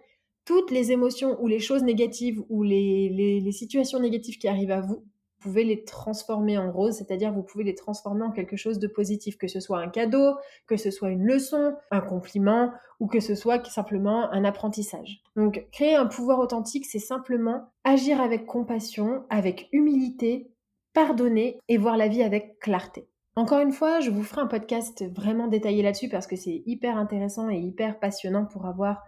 toutes 0.44 0.70
les 0.70 0.90
émotions 0.90 1.40
ou 1.40 1.46
les 1.46 1.60
choses 1.60 1.84
négatives 1.84 2.42
ou 2.48 2.62
les, 2.62 3.40
les 3.40 3.52
situations 3.52 4.00
négatives 4.00 4.38
qui 4.38 4.48
arrivent 4.48 4.72
à 4.72 4.80
vous, 4.80 5.04
pouvez 5.40 5.64
les 5.64 5.85
transformer 5.85 6.59
en 6.59 6.70
rose, 6.70 6.97
c'est-à-dire 6.97 7.32
vous 7.32 7.42
pouvez 7.42 7.64
les 7.64 7.75
transformer 7.75 8.23
en 8.23 8.30
quelque 8.30 8.56
chose 8.56 8.78
de 8.78 8.87
positif, 8.87 9.37
que 9.37 9.49
ce 9.49 9.59
soit 9.59 9.80
un 9.80 9.88
cadeau, 9.88 10.37
que 10.66 10.76
ce 10.76 10.90
soit 10.90 11.11
une 11.11 11.25
leçon, 11.25 11.75
un 11.90 12.00
compliment, 12.00 12.73
ou 13.00 13.06
que 13.06 13.20
ce 13.20 13.35
soit 13.35 13.64
simplement 13.66 14.30
un 14.30 14.44
apprentissage. 14.44 15.23
Donc 15.37 15.66
créer 15.73 15.97
un 15.97 16.06
pouvoir 16.06 16.38
authentique, 16.38 16.87
c'est 16.87 16.99
simplement 16.99 17.73
agir 17.85 18.20
avec 18.20 18.47
compassion, 18.47 19.25
avec 19.30 19.68
humilité, 19.73 20.50
pardonner 20.92 21.59
et 21.68 21.78
voir 21.78 21.97
la 21.97 22.09
vie 22.09 22.23
avec 22.23 22.59
clarté. 22.61 23.09
Encore 23.37 23.61
une 23.61 23.73
fois, 23.73 24.00
je 24.00 24.11
vous 24.11 24.23
ferai 24.23 24.42
un 24.42 24.47
podcast 24.47 25.04
vraiment 25.16 25.49
détaillé 25.49 25.82
là-dessus 25.82 26.09
parce 26.09 26.26
que 26.26 26.37
c'est 26.37 26.62
hyper 26.66 26.97
intéressant 26.97 27.49
et 27.49 27.59
hyper 27.59 27.99
passionnant 27.99 28.44
pour 28.44 28.66
avoir 28.66 29.02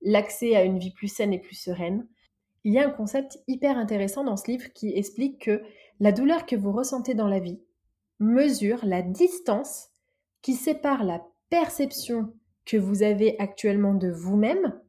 l'accès 0.00 0.54
à 0.56 0.62
une 0.62 0.78
vie 0.78 0.92
plus 0.92 1.08
saine 1.08 1.32
et 1.32 1.40
plus 1.40 1.56
sereine 1.56 2.06
il 2.66 2.72
y 2.72 2.80
a 2.80 2.86
un 2.88 2.90
concept 2.90 3.38
hyper 3.46 3.78
intéressant 3.78 4.24
dans 4.24 4.36
ce 4.36 4.50
livre 4.50 4.72
qui 4.74 4.92
explique 4.92 5.44
que 5.44 5.62
la 6.00 6.10
douleur 6.10 6.46
que 6.46 6.56
vous 6.56 6.72
ressentez 6.72 7.14
dans 7.14 7.28
la 7.28 7.38
vie 7.38 7.60
mesure 8.18 8.84
la 8.84 9.02
distance 9.02 9.90
qui 10.42 10.54
sépare 10.54 11.04
la 11.04 11.24
perception 11.48 12.34
que 12.64 12.76
vous 12.76 13.04
avez 13.04 13.38
actuellement 13.38 13.94
de 13.94 14.10
vous-même 14.10 14.80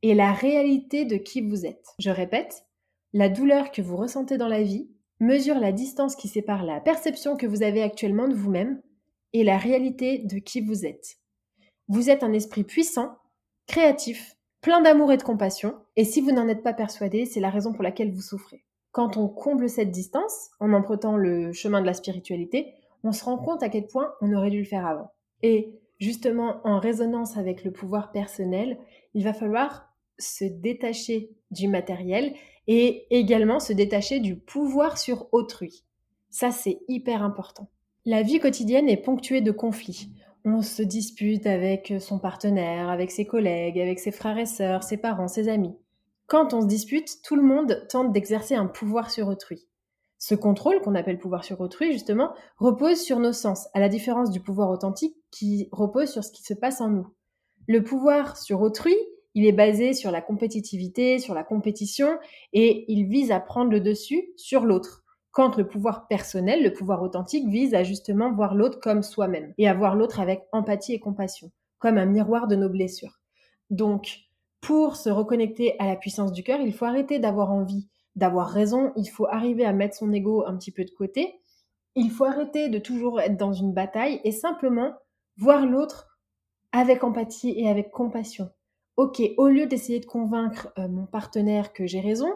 et 0.00 0.14
la 0.14 0.32
réalité 0.32 1.04
de 1.04 1.18
qui 1.18 1.42
vous 1.42 1.66
êtes. 1.66 1.84
Je 1.98 2.08
répète, 2.08 2.64
la 3.12 3.28
douleur 3.28 3.70
que 3.70 3.82
vous 3.82 3.98
ressentez 3.98 4.38
dans 4.38 4.48
la 4.48 4.62
vie 4.62 4.88
mesure 5.20 5.58
la 5.58 5.72
distance 5.72 6.16
qui 6.16 6.28
sépare 6.28 6.64
la 6.64 6.80
perception 6.80 7.36
que 7.36 7.46
vous 7.46 7.62
avez 7.62 7.82
actuellement 7.82 8.28
de 8.28 8.34
vous-même 8.34 8.80
et 9.34 9.44
la 9.44 9.58
réalité 9.58 10.20
de 10.20 10.38
qui 10.38 10.62
vous 10.62 10.86
êtes. 10.86 11.18
Vous 11.88 12.08
êtes 12.08 12.22
un 12.22 12.32
esprit 12.32 12.64
puissant, 12.64 13.18
créatif, 13.66 14.33
plein 14.64 14.80
d'amour 14.80 15.12
et 15.12 15.18
de 15.18 15.22
compassion, 15.22 15.74
et 15.94 16.06
si 16.06 16.22
vous 16.22 16.32
n'en 16.32 16.48
êtes 16.48 16.62
pas 16.62 16.72
persuadé, 16.72 17.26
c'est 17.26 17.38
la 17.38 17.50
raison 17.50 17.74
pour 17.74 17.82
laquelle 17.82 18.10
vous 18.10 18.22
souffrez. 18.22 18.64
Quand 18.92 19.18
on 19.18 19.28
comble 19.28 19.68
cette 19.68 19.90
distance, 19.90 20.48
en 20.58 20.72
empruntant 20.72 21.18
le 21.18 21.52
chemin 21.52 21.82
de 21.82 21.86
la 21.86 21.92
spiritualité, 21.92 22.72
on 23.02 23.12
se 23.12 23.24
rend 23.24 23.36
compte 23.36 23.62
à 23.62 23.68
quel 23.68 23.86
point 23.86 24.14
on 24.22 24.32
aurait 24.32 24.48
dû 24.48 24.60
le 24.60 24.64
faire 24.64 24.86
avant. 24.86 25.10
Et 25.42 25.74
justement, 26.00 26.62
en 26.64 26.78
résonance 26.78 27.36
avec 27.36 27.62
le 27.62 27.72
pouvoir 27.72 28.10
personnel, 28.10 28.78
il 29.12 29.22
va 29.22 29.34
falloir 29.34 29.92
se 30.18 30.46
détacher 30.46 31.28
du 31.50 31.68
matériel 31.68 32.32
et 32.66 33.06
également 33.10 33.60
se 33.60 33.74
détacher 33.74 34.18
du 34.18 34.34
pouvoir 34.34 34.96
sur 34.96 35.28
autrui. 35.32 35.84
Ça, 36.30 36.50
c'est 36.50 36.78
hyper 36.88 37.22
important. 37.22 37.68
La 38.06 38.22
vie 38.22 38.40
quotidienne 38.40 38.88
est 38.88 38.96
ponctuée 38.96 39.42
de 39.42 39.50
conflits 39.50 40.08
on 40.44 40.60
se 40.60 40.82
dispute 40.82 41.46
avec 41.46 41.94
son 42.00 42.18
partenaire, 42.18 42.90
avec 42.90 43.10
ses 43.10 43.24
collègues, 43.24 43.80
avec 43.80 43.98
ses 43.98 44.12
frères 44.12 44.38
et 44.38 44.46
sœurs, 44.46 44.82
ses 44.82 44.98
parents, 44.98 45.28
ses 45.28 45.48
amis. 45.48 45.74
Quand 46.26 46.52
on 46.52 46.60
se 46.60 46.66
dispute, 46.66 47.22
tout 47.22 47.36
le 47.36 47.42
monde 47.42 47.86
tente 47.88 48.12
d'exercer 48.12 48.54
un 48.54 48.66
pouvoir 48.66 49.10
sur 49.10 49.28
autrui. 49.28 49.66
Ce 50.18 50.34
contrôle, 50.34 50.80
qu'on 50.80 50.94
appelle 50.94 51.18
pouvoir 51.18 51.44
sur 51.44 51.60
autrui, 51.60 51.92
justement, 51.92 52.32
repose 52.58 53.00
sur 53.00 53.18
nos 53.18 53.32
sens, 53.32 53.68
à 53.74 53.80
la 53.80 53.88
différence 53.88 54.30
du 54.30 54.40
pouvoir 54.40 54.70
authentique 54.70 55.16
qui 55.30 55.68
repose 55.72 56.10
sur 56.10 56.24
ce 56.24 56.32
qui 56.32 56.42
se 56.42 56.54
passe 56.54 56.80
en 56.80 56.88
nous. 56.88 57.06
Le 57.66 57.82
pouvoir 57.82 58.36
sur 58.36 58.60
autrui, 58.60 58.96
il 59.34 59.46
est 59.46 59.52
basé 59.52 59.92
sur 59.92 60.10
la 60.10 60.22
compétitivité, 60.22 61.18
sur 61.18 61.34
la 61.34 61.42
compétition, 61.42 62.18
et 62.52 62.90
il 62.92 63.06
vise 63.06 63.32
à 63.32 63.40
prendre 63.40 63.70
le 63.70 63.80
dessus 63.80 64.32
sur 64.36 64.64
l'autre 64.64 65.03
quand 65.34 65.56
le 65.56 65.66
pouvoir 65.66 66.06
personnel, 66.06 66.62
le 66.62 66.72
pouvoir 66.72 67.02
authentique 67.02 67.48
vise 67.48 67.74
à 67.74 67.82
justement 67.82 68.32
voir 68.32 68.54
l'autre 68.54 68.78
comme 68.80 69.02
soi-même 69.02 69.52
et 69.58 69.68
à 69.68 69.74
voir 69.74 69.96
l'autre 69.96 70.20
avec 70.20 70.44
empathie 70.52 70.94
et 70.94 71.00
compassion, 71.00 71.50
comme 71.80 71.98
un 71.98 72.06
miroir 72.06 72.46
de 72.46 72.54
nos 72.54 72.68
blessures. 72.68 73.20
Donc, 73.68 74.20
pour 74.60 74.94
se 74.94 75.10
reconnecter 75.10 75.74
à 75.80 75.86
la 75.86 75.96
puissance 75.96 76.32
du 76.32 76.44
cœur, 76.44 76.60
il 76.60 76.72
faut 76.72 76.84
arrêter 76.84 77.18
d'avoir 77.18 77.50
envie 77.50 77.88
d'avoir 78.14 78.48
raison, 78.48 78.92
il 78.96 79.10
faut 79.10 79.26
arriver 79.26 79.64
à 79.64 79.72
mettre 79.72 79.96
son 79.96 80.12
ego 80.12 80.46
un 80.46 80.56
petit 80.56 80.70
peu 80.70 80.84
de 80.84 80.90
côté, 80.92 81.40
il 81.96 82.12
faut 82.12 82.24
arrêter 82.24 82.68
de 82.68 82.78
toujours 82.78 83.20
être 83.20 83.36
dans 83.36 83.52
une 83.52 83.72
bataille 83.72 84.20
et 84.22 84.30
simplement 84.30 84.94
voir 85.36 85.66
l'autre 85.66 86.16
avec 86.70 87.02
empathie 87.02 87.54
et 87.56 87.68
avec 87.68 87.90
compassion. 87.90 88.50
Ok, 88.96 89.20
au 89.36 89.48
lieu 89.48 89.66
d'essayer 89.66 89.98
de 89.98 90.06
convaincre 90.06 90.72
euh, 90.78 90.86
mon 90.86 91.06
partenaire 91.06 91.72
que 91.72 91.88
j'ai 91.88 92.00
raison, 92.00 92.32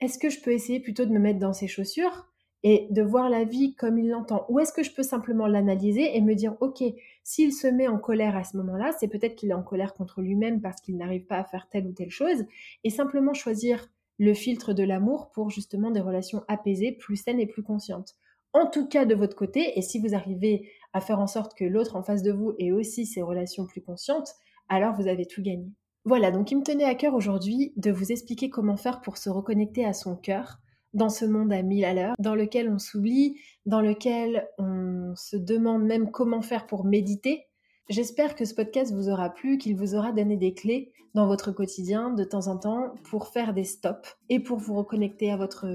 est-ce 0.00 0.18
que 0.18 0.30
je 0.30 0.40
peux 0.40 0.52
essayer 0.52 0.80
plutôt 0.80 1.04
de 1.04 1.10
me 1.10 1.18
mettre 1.18 1.38
dans 1.38 1.52
ses 1.52 1.68
chaussures 1.68 2.26
et 2.62 2.86
de 2.90 3.02
voir 3.02 3.30
la 3.30 3.44
vie 3.44 3.74
comme 3.74 3.98
il 3.98 4.08
l'entend? 4.08 4.46
Ou 4.48 4.60
est-ce 4.60 4.72
que 4.72 4.82
je 4.82 4.92
peux 4.92 5.02
simplement 5.02 5.46
l'analyser 5.46 6.16
et 6.16 6.20
me 6.20 6.34
dire, 6.34 6.56
OK, 6.60 6.82
s'il 7.22 7.52
se 7.52 7.66
met 7.66 7.88
en 7.88 7.98
colère 7.98 8.36
à 8.36 8.44
ce 8.44 8.56
moment-là, 8.56 8.92
c'est 8.98 9.08
peut-être 9.08 9.36
qu'il 9.36 9.50
est 9.50 9.54
en 9.54 9.62
colère 9.62 9.94
contre 9.94 10.20
lui-même 10.20 10.60
parce 10.60 10.80
qu'il 10.80 10.96
n'arrive 10.96 11.26
pas 11.26 11.38
à 11.38 11.44
faire 11.44 11.68
telle 11.68 11.86
ou 11.86 11.92
telle 11.92 12.10
chose, 12.10 12.44
et 12.84 12.90
simplement 12.90 13.34
choisir 13.34 13.88
le 14.18 14.34
filtre 14.34 14.72
de 14.72 14.82
l'amour 14.82 15.30
pour 15.32 15.50
justement 15.50 15.90
des 15.90 16.00
relations 16.00 16.42
apaisées, 16.48 16.92
plus 16.92 17.16
saines 17.16 17.40
et 17.40 17.46
plus 17.46 17.62
conscientes. 17.62 18.14
En 18.52 18.66
tout 18.66 18.88
cas 18.88 19.04
de 19.04 19.14
votre 19.14 19.36
côté, 19.36 19.78
et 19.78 19.82
si 19.82 19.98
vous 19.98 20.14
arrivez 20.14 20.70
à 20.92 21.00
faire 21.00 21.20
en 21.20 21.26
sorte 21.26 21.56
que 21.56 21.64
l'autre 21.64 21.96
en 21.96 22.02
face 22.02 22.22
de 22.22 22.32
vous 22.32 22.54
ait 22.58 22.72
aussi 22.72 23.04
ces 23.04 23.20
relations 23.20 23.66
plus 23.66 23.82
conscientes, 23.82 24.34
alors 24.68 24.94
vous 24.94 25.08
avez 25.08 25.26
tout 25.26 25.42
gagné. 25.42 25.70
Voilà, 26.06 26.30
donc 26.30 26.52
il 26.52 26.58
me 26.58 26.62
tenait 26.62 26.84
à 26.84 26.94
cœur 26.94 27.14
aujourd'hui 27.14 27.72
de 27.76 27.90
vous 27.90 28.12
expliquer 28.12 28.48
comment 28.48 28.76
faire 28.76 29.00
pour 29.00 29.16
se 29.16 29.28
reconnecter 29.28 29.84
à 29.84 29.92
son 29.92 30.14
cœur 30.14 30.60
dans 30.94 31.08
ce 31.08 31.24
monde 31.24 31.52
à 31.52 31.62
mille 31.62 31.84
à 31.84 31.94
l'heure, 31.94 32.14
dans 32.20 32.36
lequel 32.36 32.70
on 32.70 32.78
s'oublie, 32.78 33.40
dans 33.66 33.80
lequel 33.80 34.46
on 34.56 35.14
se 35.16 35.36
demande 35.36 35.82
même 35.82 36.12
comment 36.12 36.42
faire 36.42 36.68
pour 36.68 36.84
méditer. 36.84 37.48
J'espère 37.88 38.36
que 38.36 38.44
ce 38.44 38.54
podcast 38.54 38.94
vous 38.94 39.08
aura 39.08 39.30
plu, 39.30 39.58
qu'il 39.58 39.76
vous 39.76 39.96
aura 39.96 40.12
donné 40.12 40.36
des 40.36 40.54
clés 40.54 40.92
dans 41.14 41.26
votre 41.26 41.50
quotidien 41.50 42.10
de 42.10 42.22
temps 42.22 42.46
en 42.46 42.56
temps 42.56 42.94
pour 43.10 43.26
faire 43.26 43.52
des 43.52 43.64
stops 43.64 44.16
et 44.28 44.38
pour 44.38 44.58
vous 44.58 44.74
reconnecter 44.74 45.32
à 45.32 45.36
votre 45.36 45.66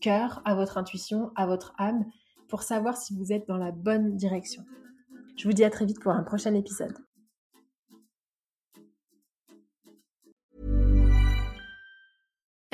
cœur, 0.00 0.42
à 0.44 0.54
votre 0.54 0.78
intuition, 0.78 1.32
à 1.34 1.44
votre 1.46 1.74
âme, 1.76 2.06
pour 2.46 2.62
savoir 2.62 2.96
si 2.96 3.16
vous 3.16 3.32
êtes 3.32 3.48
dans 3.48 3.58
la 3.58 3.72
bonne 3.72 4.14
direction. 4.14 4.62
Je 5.36 5.48
vous 5.48 5.54
dis 5.54 5.64
à 5.64 5.70
très 5.70 5.86
vite 5.86 6.00
pour 6.00 6.12
un 6.12 6.22
prochain 6.22 6.54
épisode. 6.54 6.94